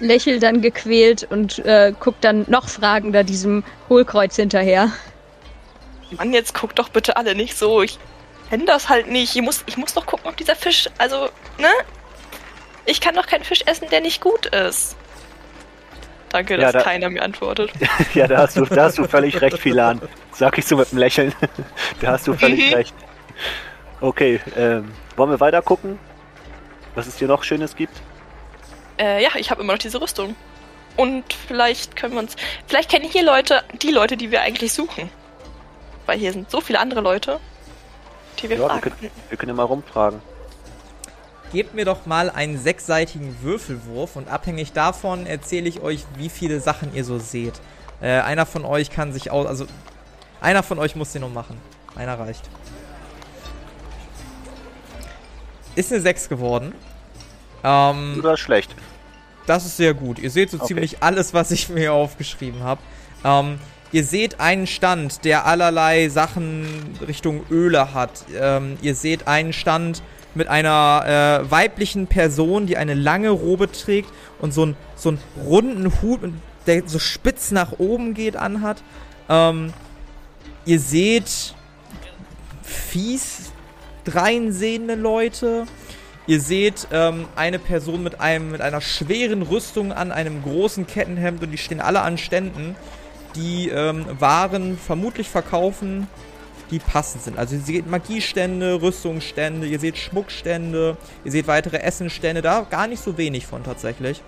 [0.00, 4.90] lächel dann gequält und äh, guck dann noch fragender diesem Hohlkreuz hinterher.
[6.12, 7.82] Mann, jetzt guckt doch bitte alle nicht so.
[7.82, 7.98] Ich
[8.48, 9.36] kenne das halt nicht.
[9.36, 11.68] Ich muss, ich muss doch gucken, ob dieser Fisch, also, ne?
[12.86, 14.96] Ich kann doch keinen Fisch essen, der nicht gut ist.
[16.30, 17.70] Danke, Ja, dass da- keiner mir antwortet.
[18.14, 20.00] ja, da hast du, da hast du völlig recht, Philan.
[20.32, 21.34] Sag ich so mit einem Lächeln.
[22.00, 22.74] da hast du völlig Mhm.
[22.74, 22.94] recht.
[24.00, 25.98] Okay, ähm, wollen wir weiter gucken?
[26.94, 27.92] Was es hier noch Schönes gibt?
[28.98, 30.36] Äh, ja, ich habe immer noch diese Rüstung.
[30.96, 32.36] Und vielleicht können wir uns.
[32.66, 35.10] Vielleicht kennen hier Leute, die Leute, die wir eigentlich suchen.
[36.06, 37.38] Weil hier sind so viele andere Leute,
[38.38, 39.20] die wir Ja, wir fragen können, könnten.
[39.28, 40.20] wir können ja mal rumfragen.
[41.52, 46.60] Gebt mir doch mal einen sechsseitigen Würfelwurf und abhängig davon erzähle ich euch, wie viele
[46.60, 47.54] Sachen ihr so seht.
[48.00, 49.46] Äh, einer von euch kann sich aus.
[49.46, 49.66] Also,
[50.40, 51.56] einer von euch muss den noch machen.
[51.96, 52.48] Einer reicht.
[55.74, 56.72] Ist eine 6 geworden.
[57.64, 58.74] Ähm, Oder schlecht?
[59.46, 60.18] das ist sehr gut.
[60.18, 60.66] Ihr seht so Okay.
[60.68, 62.80] ziemlich alles, was ich mir aufgeschrieben habe.
[63.24, 63.58] Ähm,
[63.92, 68.24] ihr seht einen Stand, der allerlei Sachen Richtung Öle hat.
[68.38, 70.02] Ähm, ihr seht einen Stand
[70.34, 75.18] mit einer äh, weiblichen Person, die eine lange Robe trägt und so, ein, so einen
[75.44, 76.20] runden Hut,
[76.66, 78.82] der so spitz nach oben geht, anhat.
[79.28, 79.72] Ähm,
[80.64, 81.54] ihr seht
[82.62, 83.52] fies
[84.04, 85.66] dreinsehende Leute.
[86.26, 91.42] Ihr seht ähm, eine Person mit einem mit einer schweren Rüstung an einem großen Kettenhemd
[91.42, 92.76] und die stehen alle an Ständen,
[93.34, 96.06] die ähm, Waren vermutlich verkaufen,
[96.70, 97.38] die passend sind.
[97.38, 103.02] Also ihr seht Magiestände, Rüstungsstände, ihr seht Schmuckstände, ihr seht weitere Essenstände, da gar nicht
[103.02, 104.22] so wenig von tatsächlich.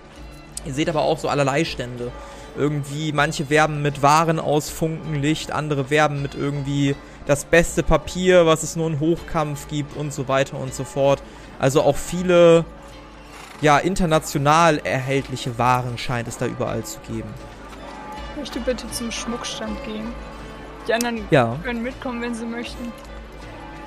[0.65, 2.11] Ihr seht aber auch so allerlei Stände.
[2.55, 8.63] Irgendwie, manche werben mit Waren aus Funkenlicht, andere werben mit irgendwie das beste Papier, was
[8.63, 11.23] es nur in Hochkampf gibt und so weiter und so fort.
[11.59, 12.65] Also auch viele,
[13.61, 17.29] ja, international erhältliche Waren scheint es da überall zu geben.
[18.31, 20.13] Ich möchte bitte zum Schmuckstand gehen.
[20.87, 21.57] Die anderen Ja.
[21.63, 22.91] können mitkommen, wenn sie möchten.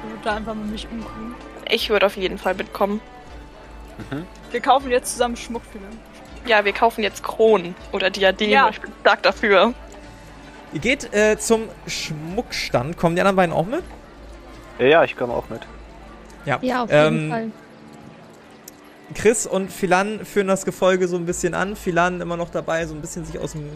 [0.02, 1.34] würde da einfach mal mich umgucken.
[1.68, 3.00] Ich würde auf jeden Fall mitkommen.
[4.52, 5.98] Wir kaufen jetzt zusammen Schmuck für den.
[6.46, 8.52] Ja, wir kaufen jetzt Kronen oder Diademe.
[8.52, 8.68] Ja.
[8.68, 9.74] Ich bin stark dafür.
[10.72, 12.96] Ihr geht äh, zum Schmuckstand.
[12.96, 13.82] Kommen die anderen beiden auch mit?
[14.78, 15.62] Ja, ja, ich komme auch mit.
[16.44, 16.58] Ja.
[16.62, 17.50] Ja, auf jeden Ähm, Fall.
[19.14, 21.74] Chris und Philan führen das Gefolge so ein bisschen an.
[21.74, 23.70] Philan immer noch dabei, so ein bisschen sich aus dem.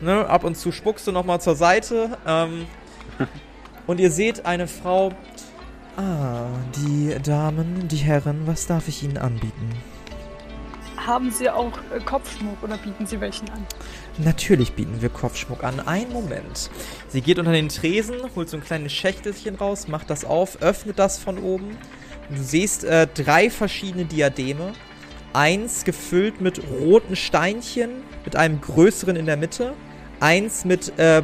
[0.00, 2.18] Ne, ab und zu spuckst du nochmal zur Seite.
[2.26, 2.66] Ähm,
[3.86, 5.12] und ihr seht eine Frau.
[5.96, 9.70] Ah, die Damen, die Herren, was darf ich Ihnen anbieten?
[11.06, 13.64] Haben Sie auch äh, Kopfschmuck oder bieten Sie welchen an?
[14.18, 15.80] Natürlich bieten wir Kopfschmuck an.
[15.80, 16.68] Einen Moment.
[17.08, 20.98] Sie geht unter den Tresen, holt so ein kleines Schächtelchen raus, macht das auf, öffnet
[20.98, 21.78] das von oben.
[22.28, 24.72] Und du siehst äh, drei verschiedene Diademe.
[25.32, 29.74] Eins gefüllt mit roten Steinchen, mit einem größeren in der Mitte.
[30.20, 31.22] Eins mit äh,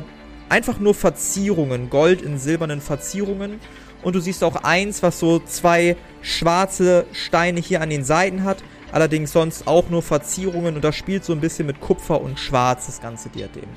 [0.49, 3.61] einfach nur Verzierungen, Gold in silbernen Verzierungen.
[4.03, 8.63] Und du siehst auch eins, was so zwei schwarze Steine hier an den Seiten hat.
[8.91, 12.87] Allerdings sonst auch nur Verzierungen und das spielt so ein bisschen mit Kupfer und Schwarz,
[12.87, 13.69] das ganze Diadem.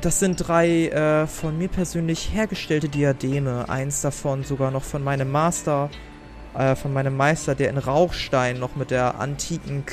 [0.00, 3.68] Das sind drei äh, von mir persönlich hergestellte Diademe.
[3.68, 5.90] Eins davon sogar noch von meinem Master,
[6.56, 9.84] äh, von meinem Meister, der in Rauchstein noch mit der antiken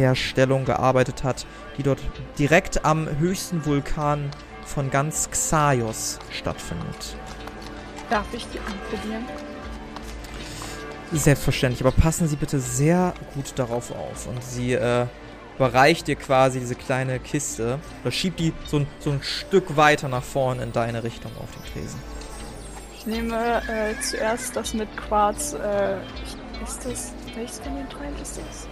[0.00, 2.00] Quarzherstellung gearbeitet hat, die dort
[2.38, 4.30] direkt am höchsten Vulkan
[4.64, 7.16] von ganz Xaios stattfindet.
[8.08, 9.24] Darf ich die anprobieren?
[11.12, 14.26] Selbstverständlich, aber passen Sie bitte sehr gut darauf auf.
[14.28, 15.06] Und sie äh,
[15.56, 20.08] überreicht dir quasi diese kleine Kiste oder schiebt die so ein, so ein Stück weiter
[20.08, 22.00] nach vorne in deine Richtung auf den Tresen.
[22.96, 25.54] Ich nehme äh, zuerst das mit Quarz.
[25.54, 25.96] Äh,
[26.62, 27.12] ist das.
[27.34, 28.69] Welches von den dreien ist das?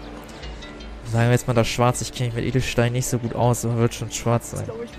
[1.13, 3.65] Sagen wir jetzt mal das Schwarz, ich kenne mich mit Edelstein nicht so gut aus,
[3.65, 4.69] aber wird schon schwarz Das sein.
[4.81, 4.95] nicht.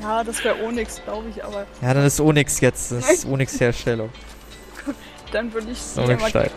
[0.00, 4.10] Ja, das wäre Onyx, glaube ich, aber Ja, dann ist Onyx jetzt, das ist Onyx-Herstellung.
[5.32, 6.50] dann würde ich sie mal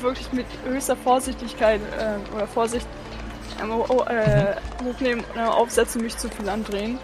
[0.00, 2.86] wirklich mit höchster Vorsichtigkeit äh, oder Vorsicht
[3.60, 6.98] einmal oh, äh, hochnehmen, äh, aufsetzen, mich zu viel andrehen.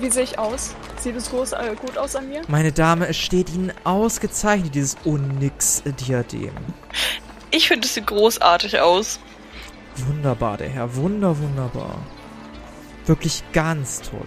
[0.00, 0.74] Wie sehe ich aus?
[0.98, 2.42] Sieht es groß, äh, gut aus an mir?
[2.48, 6.52] Meine Dame, es steht Ihnen ausgezeichnet, dieses Onyx-Diadem.
[7.50, 9.20] Ich finde, es sieht großartig aus.
[10.06, 11.96] Wunderbar, der Herr, wunder, wunderbar.
[13.06, 14.26] Wirklich ganz toll.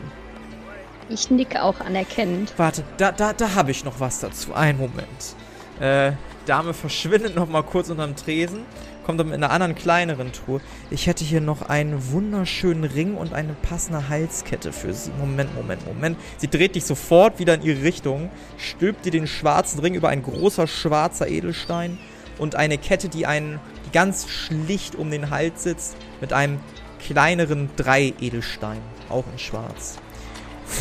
[1.09, 2.53] Ich nicke auch anerkennend.
[2.57, 4.53] Warte, da, da, da habe ich noch was dazu.
[4.53, 5.35] Einen Moment.
[5.79, 6.13] Äh,
[6.45, 8.65] Dame verschwindet noch mal kurz unterm Tresen,
[9.05, 10.61] kommt dann mit einer anderen kleineren Truhe.
[10.89, 15.11] Ich hätte hier noch einen wunderschönen Ring und eine passende Halskette für Sie.
[15.19, 16.17] Moment, Moment, Moment.
[16.37, 20.23] Sie dreht dich sofort wieder in ihre Richtung, stülpt dir den schwarzen Ring über ein
[20.23, 21.97] großer schwarzer Edelstein
[22.37, 23.59] und eine Kette, die einen,
[23.91, 26.59] ganz schlicht um den Hals sitzt, mit einem
[26.99, 29.97] kleineren Drei-Edelstein, auch in schwarz.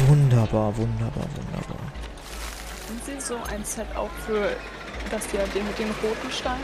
[0.09, 1.93] Wunderbar, wunderbar, wunderbar.
[2.87, 4.51] Sind Sie so ein Set auch für
[5.11, 6.61] das Diadem mit den roten Steinen?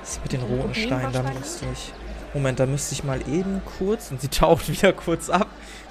[0.00, 1.92] Das mit den roten Steinen, da müsste ich.
[2.34, 4.10] Moment, da müsste ich mal eben kurz.
[4.10, 5.48] Und sie taucht wieder kurz ab.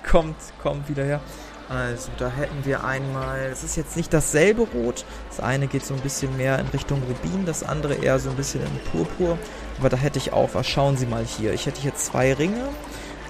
[0.09, 1.21] Kommt, kommt wieder her.
[1.69, 3.49] Also, da hätten wir einmal.
[3.51, 5.03] Es ist jetzt nicht dasselbe Rot.
[5.29, 8.37] Das eine geht so ein bisschen mehr in Richtung Rubin, das andere eher so ein
[8.37, 9.37] bisschen in Purpur.
[9.79, 10.65] Aber da hätte ich auch was.
[10.67, 11.53] Schauen Sie mal hier.
[11.53, 12.69] Ich hätte hier zwei Ringe.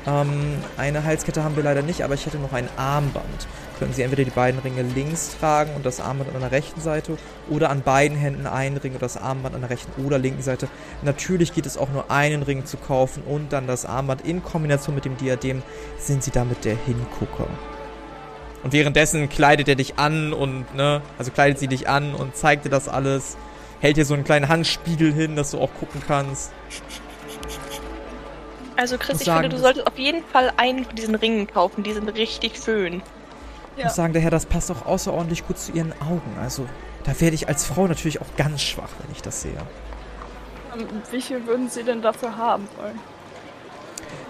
[0.06, 3.47] Ähm, eine Halskette haben wir leider nicht, aber ich hätte noch ein Armband.
[3.78, 7.17] Können Sie entweder die beiden Ringe links tragen und das Armband an der rechten Seite
[7.50, 10.67] oder an beiden Händen einen Ring und das Armband an der rechten oder linken Seite.
[11.04, 14.95] Natürlich geht es auch nur einen Ring zu kaufen und dann das Armband in Kombination
[14.95, 15.62] mit dem Diadem
[16.00, 17.47] sind Sie damit der Hingucker.
[18.63, 22.65] Und währenddessen kleidet er dich an und, ne, also kleidet sie dich an und zeigt
[22.65, 23.38] dir das alles.
[23.80, 26.52] Hält dir so einen kleinen Handspiegel hin, dass du auch gucken kannst.
[28.76, 31.84] Also Chris, ich sagen, finde, du solltest auf jeden Fall einen von diesen Ringen kaufen.
[31.84, 33.02] Die sind richtig schön.
[33.76, 36.36] Ich muss sagen, der Herr, das passt auch außerordentlich gut zu Ihren Augen.
[36.41, 36.65] Also,
[37.04, 39.54] da werde ich als Frau natürlich auch ganz schwach, wenn ich das sehe.
[40.76, 43.00] Ähm, Wie viel würden Sie denn dafür haben wollen?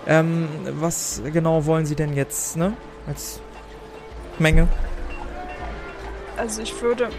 [0.05, 2.73] Ähm, was genau wollen Sie denn jetzt, ne?
[3.07, 3.41] Als
[4.39, 4.67] Menge?
[6.37, 7.09] Also ich würde,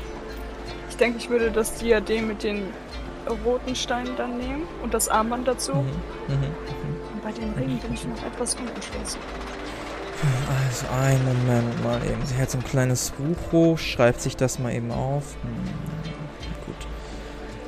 [0.89, 2.73] ich denke, ich würde das Diadem mit den
[3.45, 5.75] roten Steinen dann nehmen und das Armband dazu.
[5.75, 5.89] Mhm.
[6.29, 6.45] Mhm.
[7.15, 9.19] Und bei den Ringen bin ich noch etwas unentschlossen.
[10.67, 12.25] Also, einen Moment mal eben.
[12.27, 15.37] Sie hält so ein kleines Buch hoch, schreibt sich das mal eben auf.
[15.43, 16.13] Hm,
[16.67, 16.75] gut.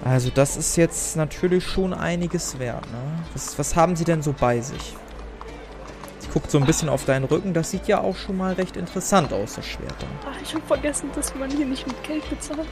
[0.05, 3.25] Also, das ist jetzt natürlich schon einiges wert, ne?
[3.35, 4.97] Was, was haben Sie denn so bei sich?
[6.33, 7.55] Guckt so ein bisschen auf deinen Rücken.
[7.55, 9.95] Das sieht ja auch schon mal recht interessant aus, das Schwert.
[10.25, 12.69] Ach, ich habe vergessen, dass man hier nicht mit Geld bezahlt.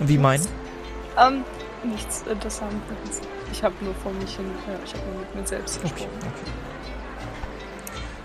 [0.00, 0.40] Wie mein?
[1.18, 1.44] Ähm,
[1.84, 2.62] nichts, jetzt.
[3.52, 6.18] Ich habe nur vor mich hin, äh, ich habe nur mit mir selbst Okay, gesprochen.
[6.20, 6.50] okay.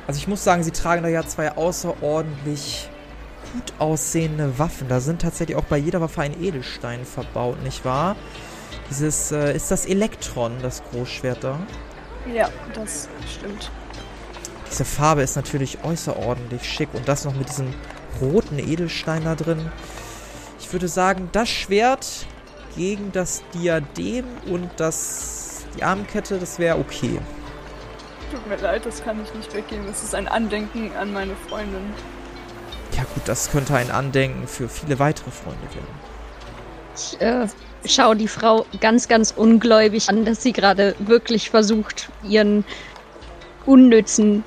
[0.08, 2.90] Also ich muss sagen, sie tragen da ja zwei außerordentlich
[3.54, 4.88] gut aussehende Waffen.
[4.88, 8.16] Da sind tatsächlich auch bei jeder Waffe ein Edelstein verbaut, nicht wahr?
[8.90, 11.60] Dieses, äh, ist das Elektron, das Großschwert da?
[12.34, 13.72] Ja, das stimmt.
[14.70, 17.74] Diese Farbe ist natürlich äußerordentlich schick und das noch mit diesem
[18.22, 19.72] roten Edelstein da drin.
[20.60, 22.26] Ich würde sagen, das Schwert
[22.76, 27.20] gegen das Diadem und das die Armkette, das wäre okay.
[28.32, 29.86] Tut mir leid, das kann ich nicht weggeben.
[29.88, 31.94] Das ist ein Andenken an meine Freundin.
[32.94, 35.88] Ja gut, das könnte ein Andenken für viele weitere Freunde werden.
[36.96, 37.48] Ich äh,
[37.94, 42.66] schaue die Frau ganz, ganz ungläubig an, dass sie gerade wirklich versucht, ihren
[43.66, 44.44] unnützen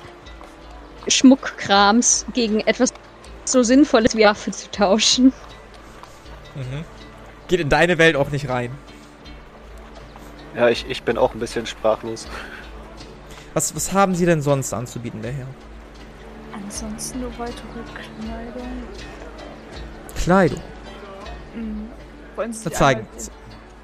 [1.07, 2.93] Schmuckkrams gegen etwas
[3.45, 5.33] so Sinnvolles wie Waffe zu tauschen.
[6.55, 6.85] Mhm.
[7.47, 8.71] Geht in deine Welt auch nicht rein.
[10.55, 12.27] Ja, ich, ich bin auch ein bisschen sprachlos.
[13.53, 15.47] Was, was haben Sie denn sonst anzubieten, der Herr?
[16.53, 17.61] Ansonsten nur weitere
[17.93, 18.83] Kleidung.
[20.15, 20.61] Kleidung.
[21.53, 21.89] Hm.
[22.41, 23.05] Wollen Sie zeigen.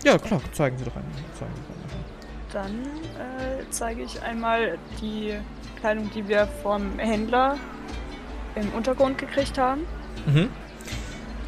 [0.04, 1.12] Ja, klar, zeigen Sie doch einmal.
[1.38, 2.84] Zeigen Sie doch einmal.
[3.22, 5.36] Dann äh, zeige ich einmal die
[5.80, 7.58] Kleidung, die wir vom Händler
[8.56, 9.82] im Untergrund gekriegt haben.
[10.26, 10.50] Mhm.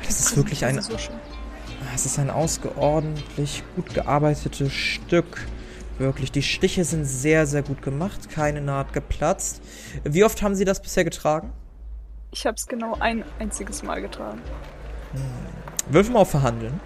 [0.06, 1.12] Das ist wirklich ein, Das ist so
[1.95, 5.48] es ist ein ausgeordentlich gut gearbeitetes Stück.
[5.98, 8.30] Wirklich, die Stiche sind sehr, sehr gut gemacht.
[8.30, 9.63] Keine Naht geplatzt.
[10.04, 11.54] Wie oft haben Sie das bisher getragen?
[12.30, 14.43] Ich habe es genau ein einziges Mal getragen.
[15.89, 16.80] Würfel mal auf Verhandeln.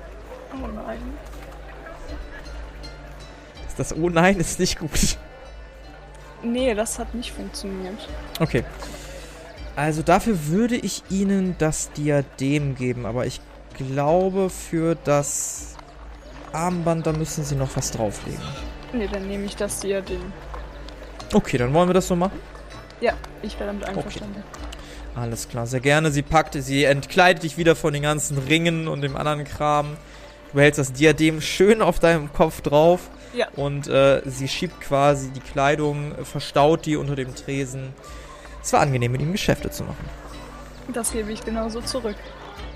[0.54, 1.00] Oh nein.
[3.78, 5.18] Das Oh nein ist nicht gut.
[6.44, 8.08] Nee, das hat nicht funktioniert.
[8.40, 8.64] Okay.
[9.76, 13.42] Also dafür würde ich Ihnen das Diadem geben, aber ich
[13.76, 15.76] glaube für das
[16.52, 18.42] Armband, da müssen Sie noch was drauflegen.
[18.92, 20.32] Nee, dann nehme ich das Diadem.
[21.34, 22.40] Okay, dann wollen wir das so machen.
[23.02, 24.44] Ja, ich wäre damit einverstanden.
[25.16, 26.12] Alles klar, sehr gerne.
[26.12, 29.98] Sie packt, sie entkleidet dich wieder von den ganzen Ringen und dem anderen Kram.
[30.54, 33.10] Du behältst das Diadem schön auf deinem Kopf drauf.
[33.34, 33.48] Ja.
[33.56, 37.92] Und äh, sie schiebt quasi die Kleidung, verstaut die unter dem Tresen.
[38.62, 40.08] Es war angenehm, mit ihm Geschäfte zu machen.
[40.94, 42.16] Das gebe ich genauso zurück.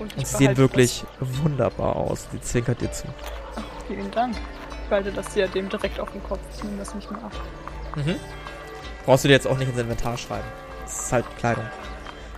[0.00, 2.26] Und Und sie sehen wirklich wunderbar aus.
[2.32, 3.06] Sie zwinkert dir zu.
[3.54, 3.64] Das.
[3.64, 4.34] Ach, vielen Dank.
[4.82, 6.40] Ich behalte das Diadem direkt auf den Kopf.
[6.56, 7.32] Ich nehme das nicht mehr ab.
[7.94, 8.16] Mhm.
[9.04, 10.48] Brauchst du dir jetzt auch nicht ins Inventar schreiben.
[10.82, 11.64] Das ist halt Kleidung.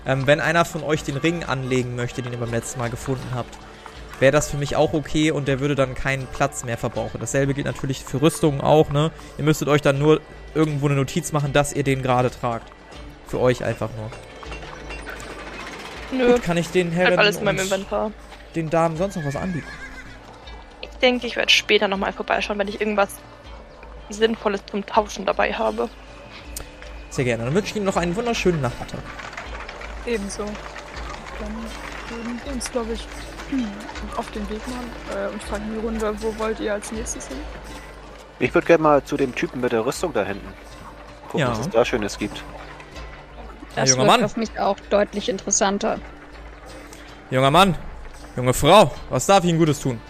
[0.04, 3.28] Ähm, wenn einer von euch den Ring anlegen möchte, den ihr beim letzten Mal gefunden
[3.34, 3.56] habt,
[4.20, 7.18] wäre das für mich auch okay und der würde dann keinen Platz mehr verbrauchen.
[7.20, 9.10] Dasselbe gilt natürlich für Rüstungen auch, ne?
[9.38, 10.20] Ihr müsstet euch dann nur
[10.54, 12.70] irgendwo eine Notiz machen, dass ihr den gerade tragt.
[13.26, 14.10] Für euch einfach nur.
[16.12, 18.10] Nö, Gut, kann ich den ich Herren alles in meinem Inventar.
[18.56, 19.68] den Damen sonst noch was anbieten?
[20.82, 23.10] Ich denke, ich werde später nochmal vorbeischauen, wenn ich irgendwas
[24.10, 25.88] Sinnvolles zum Tauschen dabei habe.
[27.10, 27.44] Sehr gerne.
[27.44, 29.00] Dann wünsche ich Ihnen noch einen wunderschönen Nachmittag.
[30.06, 30.44] Ebenso.
[30.44, 31.54] Dann
[32.08, 33.06] würden wir uns, glaube ich,
[34.16, 37.36] auf den Weg machen äh, und fragen die Runde, wo wollt ihr als nächstes hin?
[38.38, 40.48] Ich würde gerne mal zu dem Typen mit der Rüstung da hinten.
[41.26, 41.50] Gucken, Ja.
[41.50, 42.38] was es da Schönes gibt.
[42.38, 44.24] Ja, Das junger wirkt Mann.
[44.24, 45.98] auf mich auch deutlich interessanter.
[47.30, 47.76] Junger Mann,
[48.36, 50.00] junge Frau, was darf ich Ihnen Gutes tun?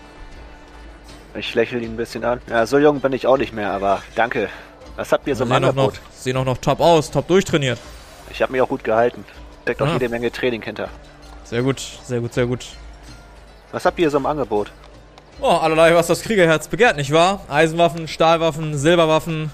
[1.35, 2.41] Ich lächle ihn ein bisschen an.
[2.49, 4.49] Ja, so jung bin ich auch nicht mehr, aber danke.
[4.97, 6.01] Was habt ihr so im auch noch, Angebot?
[6.13, 7.79] sehen auch noch top aus, top durchtrainiert.
[8.31, 9.25] Ich habe mich auch gut gehalten.
[9.63, 9.93] Steckt auch Ah.
[9.93, 10.89] jede Menge Training hinter.
[11.45, 12.65] Sehr gut, sehr gut, sehr gut.
[13.73, 14.73] Was habt ihr so im Angebot?
[15.41, 17.41] Oh, allerlei, was das Kriegerherz begehrt, nicht wahr?
[17.49, 19.51] Eisenwaffen, Stahlwaffen, Silberwaffen.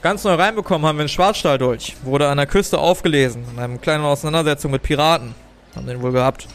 [0.00, 1.96] Ganz neu reinbekommen haben wir einen Schwarzstahldolch.
[2.02, 3.44] Wurde an der Küste aufgelesen.
[3.52, 5.34] In einer kleinen Auseinandersetzung mit Piraten.
[5.74, 6.46] Haben den wohl gehabt.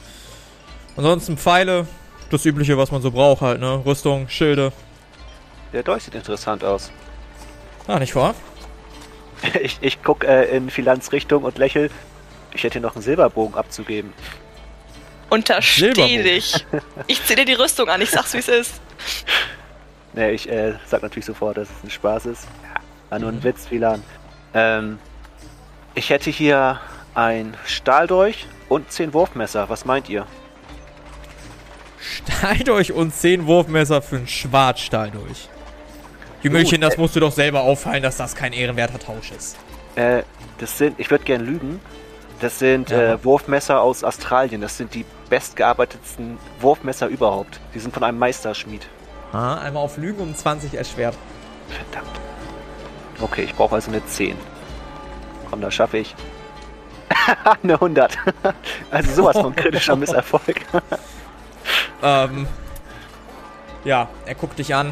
[0.96, 1.86] Ansonsten Pfeile.
[2.32, 3.84] Das übliche, was man so braucht halt, ne?
[3.86, 4.72] Rüstung, Schilde.
[5.72, 6.92] Der Dolch sieht interessant aus.
[7.88, 8.34] Ah, nicht wahr?
[9.62, 11.92] Ich, ich guck äh, in Philanz Richtung und lächel.
[12.54, 14.14] Ich hätte hier noch einen Silberbogen abzugeben.
[15.30, 15.92] Untersteh
[16.24, 16.66] dich.
[17.08, 18.82] Ich zieh dir die Rüstung an, ich sag's wie es ist.
[20.14, 22.44] Ne, ich äh, sag natürlich sofort, dass es ein Spaß ist.
[22.64, 23.44] Ja, war nur ein Mhm.
[23.44, 24.04] Witz, Philan.
[24.54, 25.00] Ähm,
[25.96, 26.80] ich hätte hier
[27.16, 29.70] ein Stahldolch und zehn Wurfmesser.
[29.70, 30.26] Was meint ihr?
[32.00, 35.48] Stahldolch und 10 Wurfmesser für einen Schwarzstahldolch.
[36.42, 39.56] Jüngelchen, das äh, musst du doch selber auffallen, dass das kein ehrenwerter Tausch ist.
[39.96, 40.24] Äh,
[40.58, 41.80] das sind, ich würde gern lügen.
[42.44, 43.14] Das sind Ja.
[43.14, 44.60] äh, Wurfmesser aus Australien.
[44.60, 47.62] Das sind die bestgearbetetsten Wurfmesser überhaupt.
[47.74, 48.86] Die sind von einem Meisterschmied.
[49.32, 51.16] Ah, einmal auf Lügen um 20 erschwert.
[51.70, 52.20] Verdammt.
[53.22, 54.36] Okay, ich brauche also eine 10.
[55.50, 56.16] Komm, das schaffe ich.
[57.64, 58.18] eine 100.
[58.92, 60.66] also sowas von kritischer Misserfolg.
[62.04, 62.46] Ähm.
[63.86, 64.92] Ja, er guckt dich an.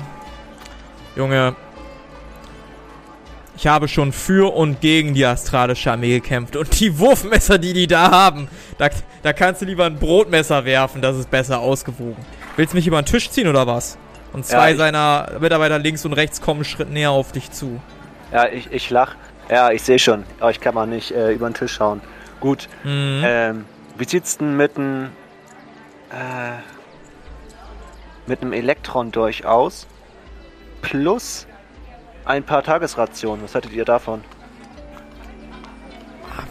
[1.18, 1.58] Junge.
[3.62, 6.56] Ich habe schon für und gegen die astralische Armee gekämpft.
[6.56, 8.48] Und die Wurfmesser, die die da haben,
[8.80, 8.90] da,
[9.22, 12.26] da kannst du lieber ein Brotmesser werfen, das ist besser ausgewogen.
[12.56, 14.00] Willst du mich über den Tisch ziehen oder was?
[14.34, 17.80] Und zwei Ja, seiner Mitarbeiter links und rechts kommen einen Schritt näher auf dich zu.
[18.32, 19.14] Ja, ich, ich lach.
[19.48, 20.24] Ja, ich sehe schon.
[20.40, 22.02] Aber ich kann mal nicht äh, über den Tisch schauen.
[22.40, 22.68] Gut.
[22.84, 23.22] Mhm.
[23.24, 25.12] Ähm, wie sieht's denn mit einem
[26.10, 26.58] äh,
[28.26, 29.86] mit einem Elektron-Dolch aus?
[30.82, 31.46] Plus
[32.26, 33.44] ein paar Tagesrationen.
[33.44, 34.24] Was haltet ihr davon?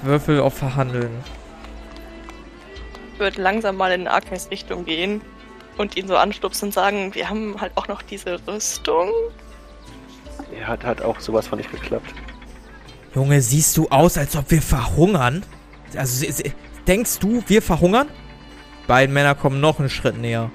[0.03, 1.11] Würfel auf Verhandeln.
[3.13, 5.21] Ich würde langsam mal in Arkais Richtung gehen
[5.77, 9.11] und ihn so anstupsen und sagen, wir haben halt auch noch diese Rüstung.
[10.59, 12.15] Er hat, hat auch sowas von nicht geklappt.
[13.15, 15.45] Junge, siehst du aus, als ob wir verhungern?
[15.97, 16.27] Also,
[16.87, 18.09] denkst du, wir verhungern?
[18.87, 20.51] Beiden Männer kommen noch einen Schritt näher.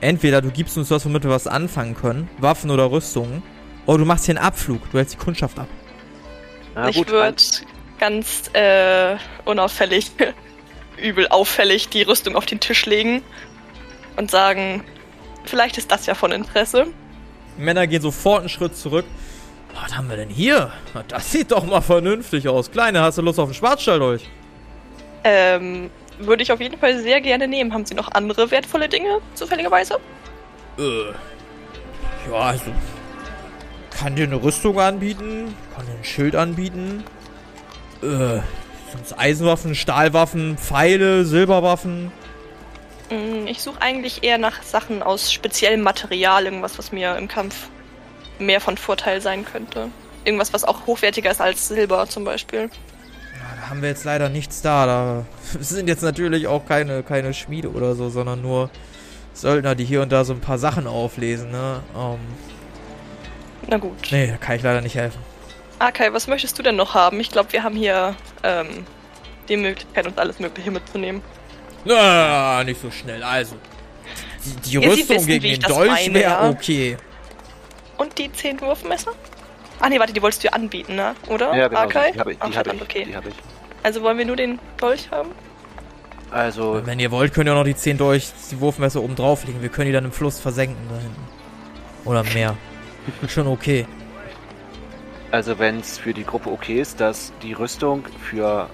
[0.00, 3.42] Entweder du gibst uns was, womit wir was anfangen können, Waffen oder Rüstungen,
[3.88, 5.66] oder du machst hier einen Abflug, du hältst die Kundschaft ab.
[6.74, 7.34] Na ich würde
[7.98, 9.16] ganz äh,
[9.46, 10.12] unauffällig,
[10.98, 13.22] übel auffällig die Rüstung auf den Tisch legen
[14.16, 14.84] und sagen,
[15.46, 16.88] vielleicht ist das ja von Interesse.
[17.56, 19.06] Männer gehen sofort einen Schritt zurück.
[19.74, 20.70] Was haben wir denn hier?
[21.08, 22.70] Das sieht doch mal vernünftig aus.
[22.70, 24.28] Kleine, hast du Lust auf einen Schwarzstall durch?
[25.24, 27.72] Ähm, würde ich auf jeden Fall sehr gerne nehmen.
[27.72, 29.98] Haben Sie noch andere wertvolle Dinge, zufälligerweise?
[30.78, 31.06] Äh.
[32.30, 32.70] Ja, also.
[33.98, 37.02] Kann dir eine Rüstung anbieten, kann dir ein Schild anbieten.
[38.02, 38.40] Äh.
[38.92, 42.10] Sonst Eisenwaffen, Stahlwaffen, Pfeile, Silberwaffen.
[43.10, 47.68] Mm, Ich suche eigentlich eher nach Sachen aus speziellem Material, irgendwas, was mir im Kampf
[48.38, 49.88] mehr von Vorteil sein könnte.
[50.24, 52.60] Irgendwas, was auch hochwertiger ist als Silber zum Beispiel.
[52.60, 54.86] Ja, da haben wir jetzt leider nichts da.
[54.86, 55.24] Da
[55.60, 58.70] sind jetzt natürlich auch keine, keine Schmiede oder so, sondern nur
[59.34, 61.80] Söldner, die hier und da so ein paar Sachen auflesen, ne?
[61.94, 62.18] Ähm,
[63.66, 63.96] Na gut.
[64.10, 65.20] nee, da kann ich leider nicht helfen.
[65.78, 67.20] Akai, was möchtest du denn noch haben?
[67.20, 68.86] Ich glaube, wir haben hier ähm,
[69.48, 71.22] die Möglichkeit, uns alles Mögliche mitzunehmen.
[71.84, 73.22] Na, nicht so schnell.
[73.22, 73.56] Also,
[74.44, 76.48] die, die Ja, Rüstung wissen, gegen den Dolch wäre ja.
[76.50, 76.96] okay.
[77.96, 79.12] Und die 10 Wurfmesser?
[79.80, 81.14] Ah nee, warte, die wolltest du ja anbieten, ne?
[81.28, 81.54] Oder?
[81.54, 81.80] Ja, genau.
[81.80, 82.12] Akai?
[82.12, 82.38] Die habe ich.
[82.38, 83.04] Die habe verdammt, ich, okay.
[83.04, 83.34] die hab ich.
[83.82, 85.30] Also wollen wir nur den Dolch haben?
[86.30, 89.62] Also, Wenn ihr wollt, könnt ihr auch noch die 10 Dolch, die Wurfmesser oben drauflegen.
[89.62, 91.28] Wir können die dann im Fluss versenken da hinten.
[92.04, 92.56] Oder im Meer.
[93.28, 93.86] Schon okay.
[95.30, 98.68] also wenn es für die Gruppe okay ist, dass die Rüstung für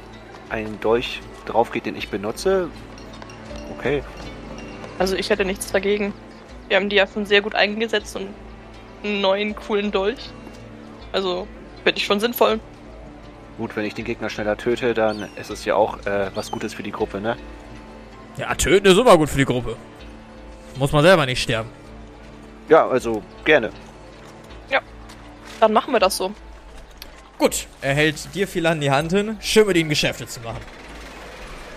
[0.51, 2.69] einen Dolch drauf geht, den ich benutze,
[3.77, 4.03] okay.
[4.99, 6.13] Also ich hätte nichts dagegen.
[6.69, 8.29] Wir haben die ja schon sehr gut eingesetzt und
[9.03, 10.31] einen neuen coolen Dolch.
[11.13, 11.47] Also
[11.83, 12.61] finde ich schon sinnvoll.
[13.59, 16.75] Gut, wenn ich den Gegner schneller töte, dann ist es ja auch äh, was Gutes
[16.75, 17.37] für die Gruppe, ne?
[18.37, 19.77] Ja, töten ist immer gut für die Gruppe.
[20.77, 21.69] Muss man selber nicht sterben.
[22.69, 23.71] Ja, also gerne.
[25.65, 26.31] Dann machen wir das so.
[27.39, 30.61] Gut, er hält dir viel an die Hand hin, schön mit ihnen Geschäfte zu machen.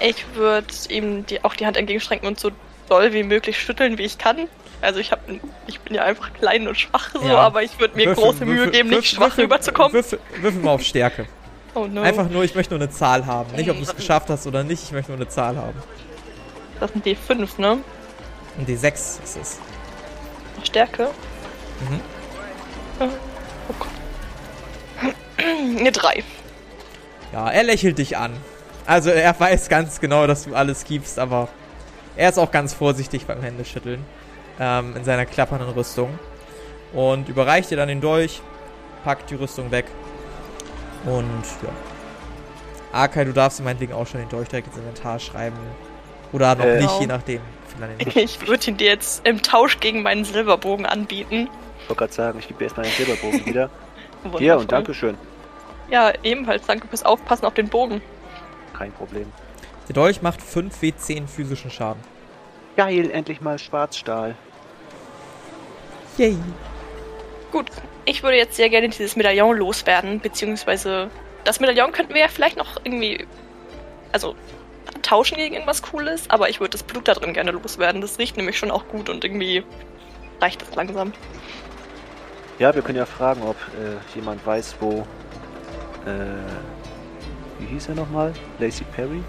[0.01, 2.51] Ich würde ihm die, auch die Hand entgegenstrecken und so
[2.89, 4.49] doll wie möglich schütteln, wie ich kann.
[4.81, 5.21] Also ich hab,
[5.67, 7.37] ich bin ja einfach klein und schwach so, Ja.
[7.37, 9.93] aber ich würde mir Würfel- große Mühe würfel- geben, nicht würfel- schwach würfel- rüberzukommen.
[9.93, 11.25] Würfel, würfel mal auf Stärke.
[11.73, 12.01] Oh no.
[12.01, 13.55] Einfach nur, ich möchte nur eine Zahl haben.
[13.55, 15.81] Nicht, ob du es geschafft hast oder nicht, ich möchte nur eine Zahl haben.
[16.81, 17.77] Das sind D5, ne?
[18.57, 18.83] Ein D6
[19.23, 19.59] ist es.
[20.63, 21.09] Stärke.
[21.89, 22.01] Mhm.
[23.69, 25.13] Oh Gott.
[25.79, 26.23] Eine 3.
[27.33, 28.31] Ja, er lächelt dich an.
[28.85, 31.49] Also er weiß ganz genau, dass du alles gibst, aber
[32.15, 34.03] er ist auch ganz vorsichtig beim Händeschütteln
[34.59, 36.17] ähm, in seiner klappernden Rüstung.
[36.93, 38.41] Und überreicht dir dann den Dolch,
[39.03, 39.85] packt die Rüstung weg
[41.05, 41.69] und ja.
[42.93, 45.57] Arkai, du darfst ihm meinetwegen auch schon den Dolch direkt ins Inventar schreiben.
[46.31, 46.99] Oder noch Äh, nicht, Genau.
[47.01, 47.41] je nachdem.
[48.15, 51.49] Ich würde ihn dir jetzt im Tausch gegen meinen Silberbogen anbieten.
[51.87, 53.69] Ich wollte gerade sagen, ich gebe dir erstmal den Silberbogen wieder.
[54.37, 55.17] Hier und Dankeschön.
[55.89, 58.01] Ja, ebenfalls danke fürs Aufpassen auf den Bogen.
[58.77, 59.31] Kein Problem.
[59.87, 62.03] Der Dolch macht 5 W10 physischen Schaden.
[62.75, 64.35] Geil, endlich mal Schwarzstahl.
[66.17, 66.35] Yay.
[67.53, 67.71] Gut,
[68.03, 71.09] ich würde jetzt sehr gerne dieses Medaillon loswerden, beziehungsweise
[71.45, 73.25] das Medaillon könnten wir ja vielleicht noch irgendwie,
[74.11, 74.35] also
[75.03, 78.01] tauschen gegen irgendwas Cooles, aber ich würde das Blut da drin gerne loswerden.
[78.01, 79.63] Das riecht nämlich schon auch gut und irgendwie
[80.41, 81.13] reicht es langsam.
[82.59, 85.05] Ja, wir können ja fragen, ob äh, jemand weiß, wo.
[86.05, 86.25] Äh,
[87.59, 88.33] wie hieß er nochmal?
[88.59, 89.23] Lacey Perry?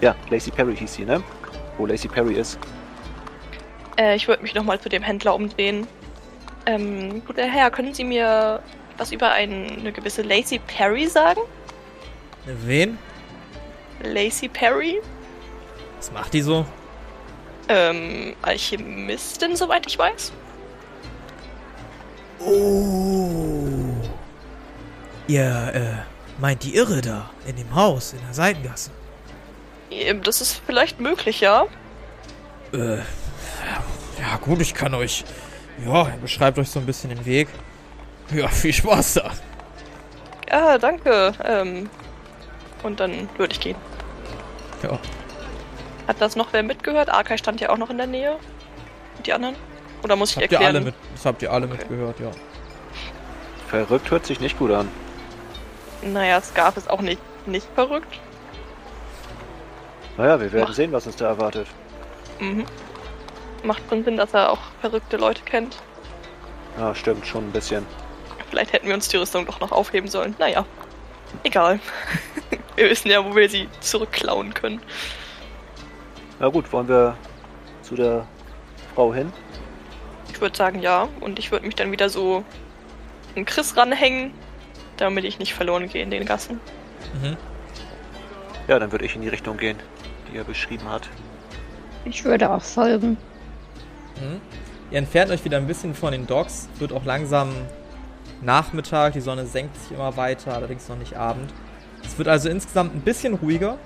[0.00, 1.22] Ja, Lacey Perry hieß sie, ne?
[1.76, 2.58] Wo Lacey Perry ist.
[3.96, 5.86] Äh, ich würde mich nochmal zu dem Händler umdrehen.
[6.66, 8.62] Ähm, guter Herr, können Sie mir
[8.96, 11.40] was über ein, eine gewisse Lacey Perry sagen?
[12.44, 12.98] Wen?
[14.02, 15.00] Lacey Perry?
[15.96, 16.64] Was macht die so?
[17.68, 20.32] Ähm, Alchemistin, soweit ich weiß.
[22.40, 23.64] Oh.
[25.26, 28.90] Ihr, äh, meint die Irre da, in dem Haus, in der Seitengasse?
[30.22, 31.66] Das ist vielleicht möglich, ja.
[32.72, 35.24] Äh, ja gut, ich kann euch...
[35.84, 37.48] Ja, er beschreibt euch so ein bisschen den Weg.
[38.34, 39.30] Ja, viel Spaß da.
[40.50, 41.32] Ja, danke.
[41.44, 41.88] Ähm,
[42.82, 43.76] und dann würde ich gehen.
[44.82, 44.98] Ja.
[46.06, 47.10] Hat das noch wer mitgehört?
[47.10, 48.38] Arkai stand ja auch noch in der Nähe.
[49.16, 49.56] Und die anderen?
[50.02, 50.76] Oder muss ich habt ihr erklären?
[50.76, 51.76] alle, mit, das habt ihr alle Okay.
[51.78, 52.30] mitgehört, ja.
[53.68, 54.88] Verrückt hört sich nicht gut an.
[56.02, 58.20] Naja, Scarf ist auch nicht, nicht verrückt.
[60.16, 60.74] Naja, wir werden Mach.
[60.74, 61.66] sehen, was uns da erwartet.
[62.40, 62.64] Mhm.
[63.64, 65.76] Macht schon Sinn, dass er auch verrückte Leute kennt.
[66.78, 67.84] Ja, stimmt, schon ein bisschen.
[68.50, 70.34] Vielleicht hätten wir uns die Rüstung doch noch aufheben sollen.
[70.38, 70.64] Naja,
[71.42, 71.80] egal.
[72.76, 74.80] wir wissen ja, wo wir sie zurückklauen können.
[76.38, 77.16] Na gut, wollen wir
[77.82, 78.26] zu der
[78.94, 79.32] Frau hin?
[80.38, 81.08] Ich würde sagen ja.
[81.18, 82.44] Und ich würde mich dann wieder so
[83.34, 84.30] an Chris ranhängen,
[84.96, 86.60] damit ich nicht verloren gehe in den Gassen.
[87.20, 87.36] Mhm.
[88.68, 89.76] Ja, dann würde ich in die Richtung gehen,
[90.30, 91.08] die er beschrieben hat.
[92.04, 93.16] Ich würde auch folgen.
[94.20, 94.40] Mhm.
[94.92, 96.68] Ihr entfernt euch wieder ein bisschen von den Docks.
[96.78, 97.50] Wird auch langsam
[98.40, 99.14] Nachmittag.
[99.14, 101.52] Die Sonne senkt sich immer weiter, allerdings noch nicht Abend.
[102.04, 103.76] Es wird also insgesamt ein bisschen ruhiger.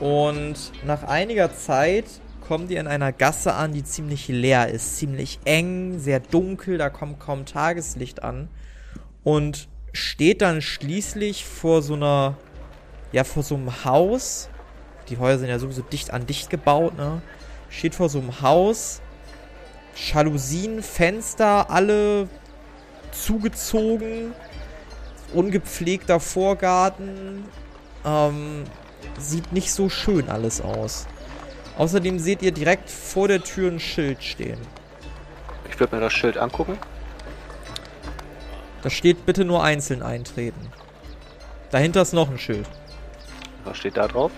[0.00, 2.06] Und nach einiger Zeit
[2.50, 4.96] kommt ihr in einer Gasse an, die ziemlich leer ist.
[4.96, 8.48] Ziemlich eng, sehr dunkel, da kommt kaum Tageslicht an.
[9.22, 12.36] Und steht dann schließlich vor so einer,
[13.12, 14.48] ja, vor so einem Haus.
[15.08, 17.22] Die Häuser sind ja sowieso dicht an dicht gebaut, ne?
[17.68, 19.00] Steht vor so einem Haus.
[19.94, 22.28] Jalousien, Fenster, alle
[23.12, 24.32] zugezogen.
[25.32, 27.44] Ungepflegter Vorgarten.
[28.04, 28.64] Ähm,
[29.20, 31.06] sieht nicht so schön alles aus.
[31.80, 34.58] Außerdem seht ihr direkt vor der Tür ein Schild stehen.
[35.66, 36.76] Ich würde mir das Schild angucken.
[38.82, 40.70] Da steht bitte nur einzeln eintreten.
[41.70, 42.68] Dahinter ist noch ein Schild.
[43.64, 44.30] Was steht da drauf?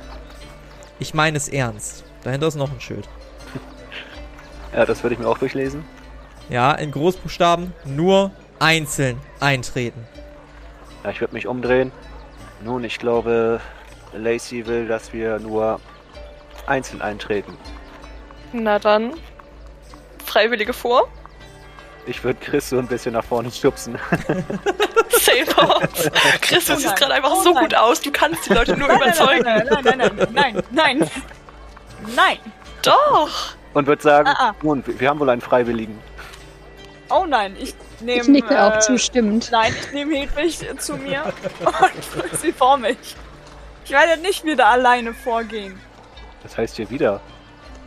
[1.01, 2.05] Ich meine es ernst.
[2.23, 3.09] Dahinter ist noch ein Schild.
[4.73, 5.85] Ja, das würde ich mir auch durchlesen.
[6.49, 8.31] Ja, in Großbuchstaben nur
[8.61, 10.07] einzeln eintreten.
[11.03, 11.91] Ja, ich würde mich umdrehen.
[12.63, 13.61] Nun, ich glaube,
[14.15, 15.81] Lacey will, dass wir nur
[16.67, 17.57] einzeln eintreten.
[18.53, 19.15] Na dann.
[20.25, 21.09] Freiwillige vor.
[22.07, 23.97] Ich würde Chris so ein bisschen nach vorne stupsen.
[25.11, 26.11] Say thoughts.
[26.41, 27.65] Chris, du Oh siehst gerade einfach Oh so nein.
[27.65, 28.01] gut aus.
[28.01, 29.43] Du kannst die Leute nur Nein, nein, überzeugen.
[29.45, 31.11] Nein, nein, nein, nein, nein, nein, nein.
[32.17, 32.39] Nein.
[32.83, 33.55] Doch.
[33.75, 34.55] Und würde sagen, Ah, ah.
[34.63, 35.97] nun, wir haben wohl einen Freiwilligen.
[37.09, 38.23] Oh nein, ich nehme.
[38.23, 39.51] Ich nicke auch äh, zustimmend.
[39.53, 41.23] Nein, ich nehme Hedwig zu mir
[41.61, 42.97] und drücke sie vor mich.
[43.85, 45.79] Ich werde nicht wieder alleine vorgehen.
[46.43, 47.21] Das heißt hier wieder.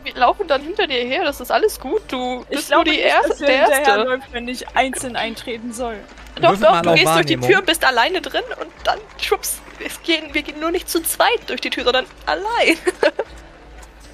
[0.03, 1.23] Wir laufen dann hinter dir her.
[1.23, 2.01] Das ist alles gut.
[2.09, 3.75] Du Ich bist nur die nicht, erste, dass der Erste.
[3.75, 5.95] hinterherläuft, wenn ich einzeln eintreten soll.
[6.41, 7.37] Doch, doch, du gehst durch die.
[7.37, 9.59] Tür, bist alleine drin und dann schwupps.
[9.83, 12.77] Es gehen, wir gehen nur nicht zu zweit durch die Tür, sondern allein.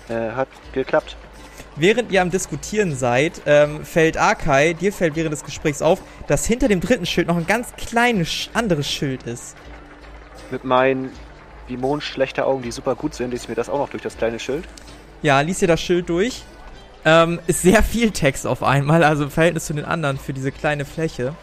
[0.09, 1.15] Äh, hat geklappt.
[1.77, 6.45] Während ihr am Diskutieren seid, ähm, fällt Arkai, dir fällt während des Gesprächs auf, dass
[6.45, 9.55] hinter dem dritten Schild noch ein ganz kleines anderes Schild ist.
[10.49, 11.13] Mit meinen
[11.71, 14.17] wie Mond schlechter Augen, die super gut sind, liest mir das auch noch durch das
[14.17, 14.65] kleine Schild.
[15.21, 16.43] Ja, lies ihr das Schild durch.
[17.05, 20.51] Ähm, ist sehr viel Text auf einmal, also im Verhältnis zu den anderen für diese
[20.51, 21.33] kleine Fläche.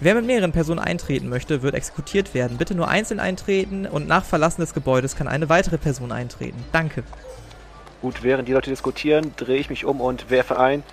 [0.00, 2.56] Wer mit mehreren Personen eintreten möchte, wird exekutiert werden.
[2.56, 6.64] Bitte nur einzeln eintreten und nach Verlassen des Gebäudes kann eine weitere Person eintreten.
[6.70, 7.02] Danke.
[8.00, 10.84] Gut, während die Leute diskutieren, drehe ich mich um und werfe ein.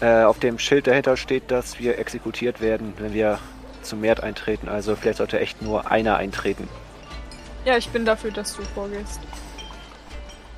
[0.00, 3.38] Äh, auf dem Schild dahinter steht, dass wir exekutiert werden, wenn wir
[3.82, 4.68] zum Merd eintreten.
[4.68, 6.68] Also vielleicht sollte echt nur einer eintreten.
[7.64, 9.20] Ja, ich bin dafür, dass du vorgehst.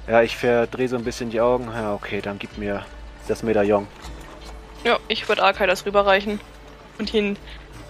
[0.07, 1.69] Ja, ich verdrehe so ein bisschen die Augen.
[1.73, 2.85] Ja, okay, dann gib mir
[3.29, 3.87] das Medaillon.
[4.85, 6.41] Ja, ich würde Arkai das rüberreichen
[6.99, 7.37] und ihn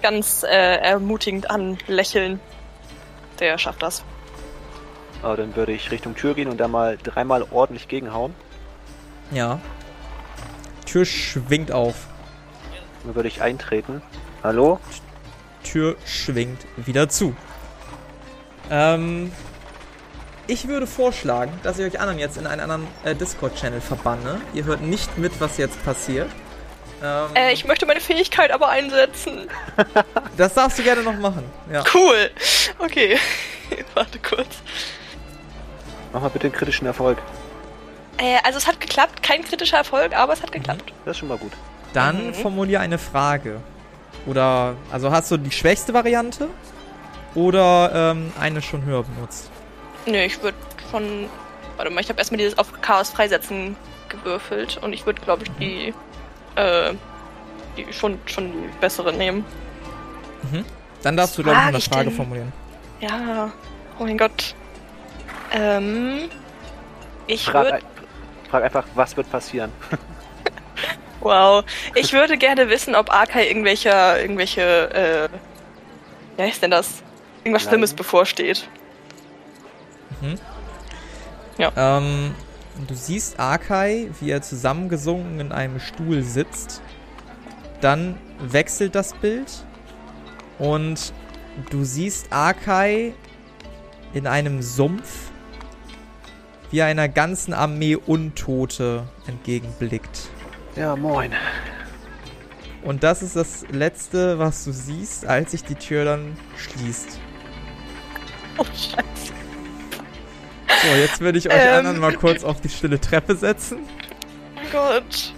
[0.02, 2.40] ganz äh, ermutigend anlächeln.
[3.38, 4.04] Der schafft das.
[5.22, 8.34] Aber dann würde ich Richtung Tür gehen und da mal dreimal ordentlich gegenhauen.
[9.30, 9.60] Ja.
[10.86, 12.06] Tür schwingt auf.
[13.04, 14.02] Dann würde ich eintreten.
[14.42, 14.80] Hallo?
[15.62, 17.36] Tür schwingt wieder zu.
[18.70, 19.32] Ähm,
[20.46, 24.40] ich würde vorschlagen, dass ich euch anderen jetzt in einen anderen äh, Discord-Channel verbanne.
[24.54, 26.28] Ihr hört nicht mit, was jetzt passiert.
[27.02, 29.48] Ähm, Äh, ich möchte meine Fähigkeit aber einsetzen.
[30.36, 31.44] das darfst du gerne noch machen.
[31.72, 31.82] Ja.
[31.94, 32.30] Cool.
[32.78, 33.18] Okay.
[33.94, 34.48] Warte kurz.
[36.12, 37.18] Mach mal bitte einen kritischen Erfolg.
[38.18, 39.22] Äh, also es hat geklappt.
[39.22, 40.92] Kein kritischer Erfolg, aber es hat geklappt.
[41.04, 41.52] Das ist schon mal gut.
[41.92, 42.34] Dann Mhm.
[42.34, 43.60] formulier eine Frage.
[44.26, 46.48] Oder, also hast du die schwächste Variante?
[47.34, 49.50] Oder ähm, eine schon höher benutzt?
[50.06, 50.56] Nee, ich würde
[50.90, 51.28] von.
[51.76, 53.76] Warte mal, ich habe erstmal dieses auf Chaos freisetzen
[54.08, 55.94] gewürfelt und ich würde, glaube ich, die.
[56.56, 56.94] Äh,
[57.76, 59.44] die schon, schon die bessere nehmen.
[61.02, 62.16] Dann darfst du, glaube ich, eine Frage denn?
[62.16, 62.52] formulieren.
[63.00, 63.52] Ja.
[63.98, 64.54] Oh mein Gott.
[65.52, 66.28] Ähm.
[67.26, 67.74] Ich Frag, würde.
[67.76, 67.82] ein,
[68.50, 69.72] frag einfach, was wird passieren?
[71.20, 71.64] Wow.
[71.94, 75.28] Ich würde gerne wissen, ob Arkai irgendwelche, irgendwelche, äh,
[76.38, 77.02] wie heißt denn das?
[77.44, 77.70] Irgendwas Nein.
[77.70, 78.68] Schlimmes bevorsteht.
[81.76, 82.34] Ähm,
[82.86, 86.80] du siehst Arkai, wie er zusammengesunken in einem Stuhl sitzt.
[87.80, 89.64] Dann wechselt das Bild
[90.58, 91.12] und
[91.70, 93.14] du siehst Arkai
[94.12, 95.30] in einem Sumpf,
[96.70, 100.28] wie er einer ganzen Armee Untote entgegenblickt.
[100.76, 101.32] Ja, moin.
[102.82, 107.18] Und das ist das Letzte, was du siehst, als sich die Tür dann schließt.
[108.58, 109.32] Oh, Scheiße.
[110.82, 111.78] So, jetzt würde ich euch Ähm.
[111.78, 113.80] anderen mal kurz auf die stille Treppe setzen.
[114.56, 115.34] Oh Gott.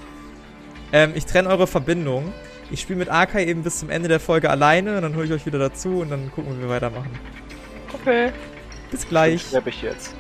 [0.92, 2.32] Ähm, ich trenne eure Verbindung.
[2.70, 5.32] Ich spiele mit Arkai eben bis zum Ende der Folge alleine, und dann hole ich
[5.32, 7.10] euch wieder dazu und dann gucken wir, wie wir weitermachen.
[7.92, 8.32] Okay.
[8.90, 9.42] Bis gleich.
[9.42, 10.14] Sterbe ich jetzt.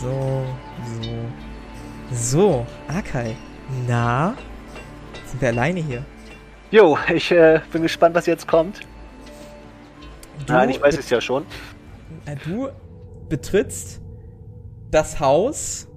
[0.00, 0.44] So,
[1.02, 1.30] so.
[2.10, 3.36] So, Arkai.
[3.86, 4.34] Na?
[5.26, 6.04] Sind wir alleine hier?
[6.70, 8.80] Jo, ich äh, bin gespannt, was jetzt kommt.
[10.46, 11.44] Du, Nein, ich weiß es ja schon.
[12.26, 12.68] äh, du
[13.28, 14.00] betrittst
[14.90, 15.88] das Haus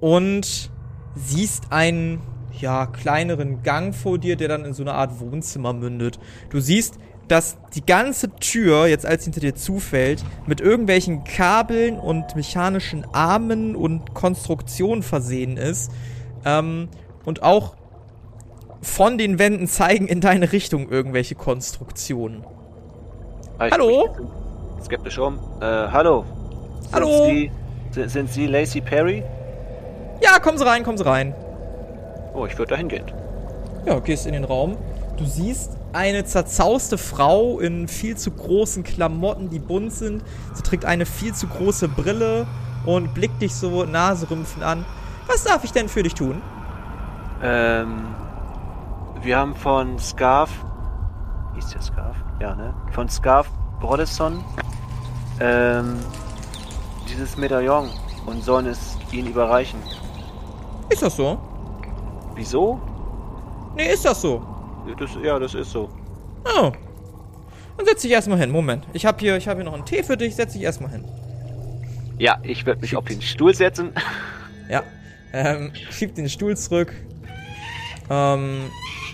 [0.00, 0.70] und
[1.14, 2.20] siehst einen,
[2.58, 6.18] ja, kleineren Gang vor dir, der dann in so eine Art Wohnzimmer mündet.
[6.50, 6.98] Du siehst,
[7.28, 13.04] dass die ganze Tür, jetzt als sie hinter dir zufällt, mit irgendwelchen Kabeln und mechanischen
[13.12, 15.92] Armen und Konstruktionen versehen ist.
[16.44, 16.88] Ähm,
[17.24, 17.76] und auch
[18.80, 22.44] von den Wänden zeigen in deine Richtung irgendwelche Konstruktionen.
[23.58, 24.08] Ah, ich Hallo?
[24.84, 25.38] Skeptisch um.
[25.60, 26.24] Äh, hallo.
[26.80, 27.26] Sind Hallo?
[27.26, 27.50] Sie,
[27.90, 29.24] sind, sind Sie Lacey Perry?
[30.22, 31.34] Ja, kommen Sie rein, kommen Sie rein.
[32.34, 33.06] Oh, ich würde da hingehen.
[33.84, 34.76] Ja, gehst in den Raum.
[35.16, 40.22] Du siehst eine zerzauste Frau in viel zu großen Klamotten, die bunt sind.
[40.54, 42.46] Sie trägt eine viel zu große Brille
[42.86, 44.84] und blickt dich so naserümpfend an.
[45.26, 46.40] Was darf ich denn für dich tun?
[47.42, 48.04] Ähm,
[49.20, 50.50] wir haben von Scarf.
[51.58, 52.16] Hieß der Scarf?
[52.40, 52.72] Ja, ne?
[52.92, 53.50] Von Scarf
[53.80, 54.44] Brodesson.
[55.40, 55.98] Ähm,
[57.08, 57.90] dieses Medaillon
[58.26, 59.80] und sollen es ihnen überreichen.
[60.88, 61.36] Ist das so?
[62.36, 62.80] Wieso?
[63.74, 64.40] Nee, ist das so.
[64.98, 65.88] Das, ja, das ist so.
[66.44, 66.70] Oh.
[67.76, 68.50] Dann setz dich erstmal hin.
[68.50, 68.86] Moment.
[68.92, 70.36] Ich habe hier, ich hab hier noch einen Tee für dich.
[70.36, 71.04] Setz dich erstmal hin.
[72.18, 73.92] Ja, ich werde mich auf den Stuhl setzen.
[74.70, 74.82] Ja.
[75.32, 76.92] Ähm, schiebt den Stuhl zurück.
[78.10, 78.70] Ähm,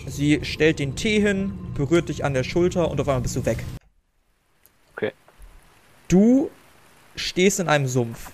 [0.08, 3.44] sie stellt den Tee hin, berührt dich an der Schulter und auf einmal bist du
[3.44, 3.64] weg.
[4.94, 5.12] Okay.
[6.08, 6.50] Du
[7.16, 8.30] stehst in einem Sumpf.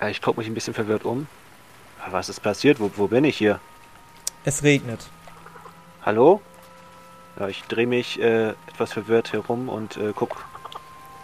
[0.00, 1.26] Ja, ich gucke mich ein bisschen verwirrt um.
[2.10, 2.80] Was ist passiert?
[2.80, 3.60] Wo, wo bin ich hier?
[4.44, 5.08] Es regnet.
[6.02, 6.42] Hallo?
[7.38, 10.32] Ja, ich drehe mich äh, etwas verwirrt herum und äh, guck,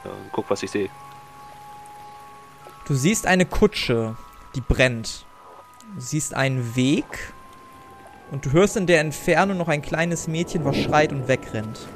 [0.04, 0.88] äh, guck, was ich sehe.
[2.86, 4.16] Du siehst eine Kutsche,
[4.54, 5.26] die brennt.
[5.94, 7.32] Du siehst einen Weg
[8.30, 11.88] und du hörst in der Entfernung noch ein kleines Mädchen, was schreit und wegrennt.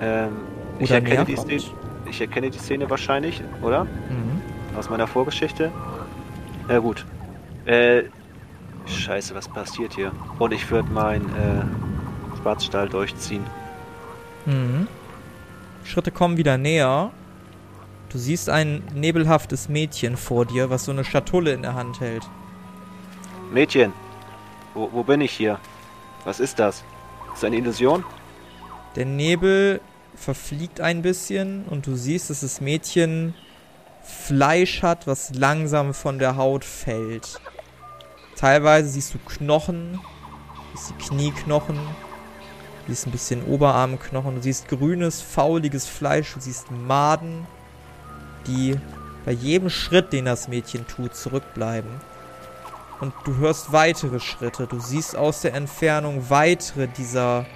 [0.00, 0.32] Ähm,
[0.78, 1.36] ich, erkenne.
[1.36, 1.62] Szene,
[2.08, 3.84] ich erkenne die Szene wahrscheinlich, oder?
[3.84, 4.40] Mhm.
[4.76, 5.70] Aus meiner Vorgeschichte.
[6.68, 7.04] Ja gut.
[7.66, 8.04] Äh,
[8.86, 10.12] scheiße, was passiert hier?
[10.38, 13.44] Und ich würde mein äh, Schwarzstahl durchziehen.
[14.46, 14.88] Mhm.
[15.84, 17.10] Schritte kommen wieder näher.
[18.08, 22.22] Du siehst ein nebelhaftes Mädchen vor dir, was so eine Schatulle in der Hand hält.
[23.52, 23.92] Mädchen,
[24.74, 25.58] wo, wo bin ich hier?
[26.24, 26.76] Was ist das?
[26.76, 26.84] Ist
[27.34, 28.04] das eine Illusion?
[28.96, 29.80] Der Nebel
[30.14, 33.34] verfliegt ein bisschen und du siehst, dass das Mädchen
[34.02, 37.40] Fleisch hat, was langsam von der Haut fällt.
[38.36, 39.98] Teilweise siehst du Knochen,
[40.74, 41.78] siehst die Knieknochen,
[42.86, 47.46] siehst ein bisschen Oberarmknochen, du siehst grünes, fauliges Fleisch, du siehst Maden,
[48.46, 48.76] die
[49.24, 51.90] bei jedem Schritt, den das Mädchen tut, zurückbleiben.
[53.00, 57.46] Und du hörst weitere Schritte, du siehst aus der Entfernung weitere dieser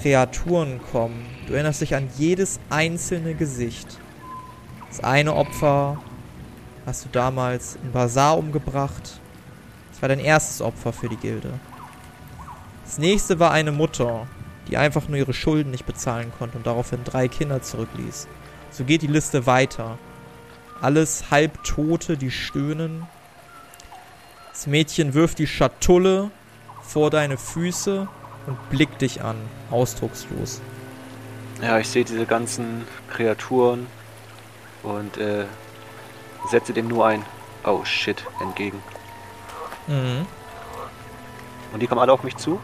[0.00, 1.26] Kreaturen kommen.
[1.46, 3.98] Du erinnerst dich an jedes einzelne Gesicht.
[4.88, 5.98] Das eine Opfer
[6.86, 9.20] hast du damals im Bazar umgebracht.
[9.90, 11.52] Das war dein erstes Opfer für die Gilde.
[12.84, 14.26] Das nächste war eine Mutter,
[14.68, 18.28] die einfach nur ihre Schulden nicht bezahlen konnte und daraufhin drei Kinder zurückließ.
[18.70, 19.98] So geht die Liste weiter.
[20.80, 23.06] Alles Halbtote, die stöhnen.
[24.52, 26.30] Das Mädchen wirft die Schatulle
[26.82, 28.06] vor deine Füße
[28.46, 29.36] und blickt dich an,
[29.70, 30.60] ausdruckslos.
[31.62, 33.86] Ja, ich sehe diese ganzen Kreaturen
[34.82, 35.44] und äh,
[36.50, 37.24] setze dem nur ein
[37.64, 38.78] Oh shit entgegen.
[39.86, 40.26] Mhm.
[41.72, 42.60] Und die kommen alle auf mich zu?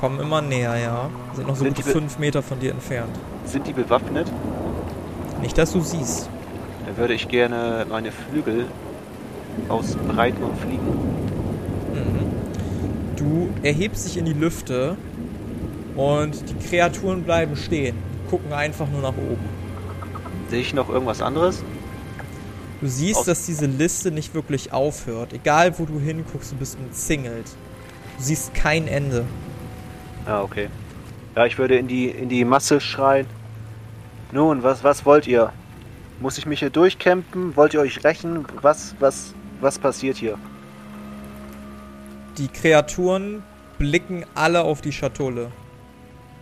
[0.00, 1.08] Kommen immer näher, ja.
[1.34, 3.16] Sind noch so Sind fünf Meter von dir entfernt.
[3.46, 4.30] Sind die bewaffnet?
[5.40, 6.28] Nicht, dass du siehst.
[6.84, 8.66] Dann würde ich gerne meine Flügel
[9.68, 10.86] ausbreiten und fliegen.
[11.92, 13.16] Mhm.
[13.16, 14.96] Du erhebst dich in die Lüfte
[15.96, 17.96] und die Kreaturen bleiben stehen,
[18.30, 19.44] gucken einfach nur nach oben.
[20.50, 21.62] Sehe ich noch irgendwas anderes?
[22.80, 25.32] Du siehst, Aus- dass diese Liste nicht wirklich aufhört.
[25.32, 27.46] Egal, wo du hinguckst, du bist umzingelt.
[28.18, 29.24] Du siehst kein Ende.
[30.26, 30.68] Ah, okay.
[31.36, 33.26] Ja, ich würde in die, in die Masse schreien.
[34.32, 35.52] Nun, was, was wollt ihr?
[36.20, 37.56] Muss ich mich hier durchkämpfen?
[37.56, 38.44] Wollt ihr euch rächen?
[38.62, 40.36] Was, was, was passiert hier?
[42.38, 43.42] Die Kreaturen
[43.78, 45.50] blicken alle auf die Schatulle.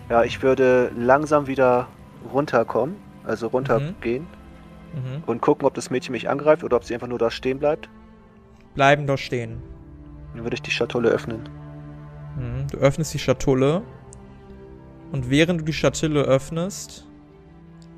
[0.09, 1.89] Ja, ich würde langsam wieder
[2.33, 4.27] runterkommen, also runtergehen
[4.95, 5.23] Mhm.
[5.27, 7.89] und gucken, ob das Mädchen mich angreift oder ob sie einfach nur da stehen bleibt.
[8.75, 9.63] Bleiben da stehen.
[10.35, 11.49] Dann würde ich die Schatulle öffnen.
[12.37, 12.67] Mhm.
[12.71, 13.83] Du öffnest die Schatulle.
[15.13, 17.07] Und während du die Schatulle öffnest,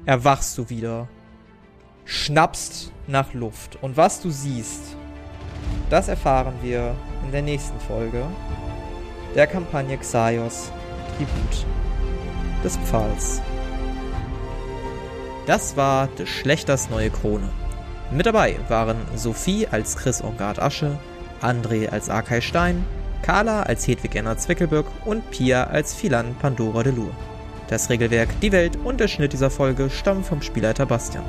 [0.05, 1.09] erwachst du wieder.
[2.05, 3.79] Schnappst nach Luft.
[3.83, 4.97] Und was du siehst,
[5.91, 6.95] das erfahren wir
[7.25, 8.25] in der nächsten Folge
[9.35, 10.71] der Kampagne Xaios
[11.17, 11.67] Tribut
[12.63, 13.41] des Pfahls.
[15.47, 17.49] Das war des Schlechters neue Krone.
[18.11, 20.99] Mit dabei waren Sophie als Chris Ongard Asche,
[21.43, 22.85] André als Arkay Stein,
[23.23, 27.11] Carla als Hedwig Enna Zwickelböck und Pia als Philan Pandora de Lure.
[27.69, 31.25] Das Regelwerk, die Welt und der Schnitt dieser Folge stammen vom Spielleiter Bastian.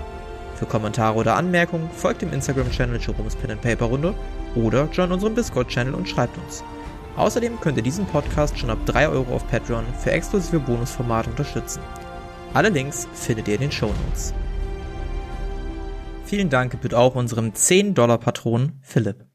[0.55, 4.13] Für Kommentare oder Anmerkungen folgt dem Instagram-Channel Jerome's Pen and Paper Runde
[4.55, 6.63] oder join unserem Discord-Channel und schreibt uns.
[7.17, 11.81] Außerdem könnt ihr diesen Podcast schon ab 3 Euro auf Patreon für exklusive Bonusformate unterstützen.
[12.53, 14.33] Alle Links findet ihr in den Shownotes.
[16.25, 19.34] Vielen Dank gebührt auch unserem 10-Dollar-Patron Philipp.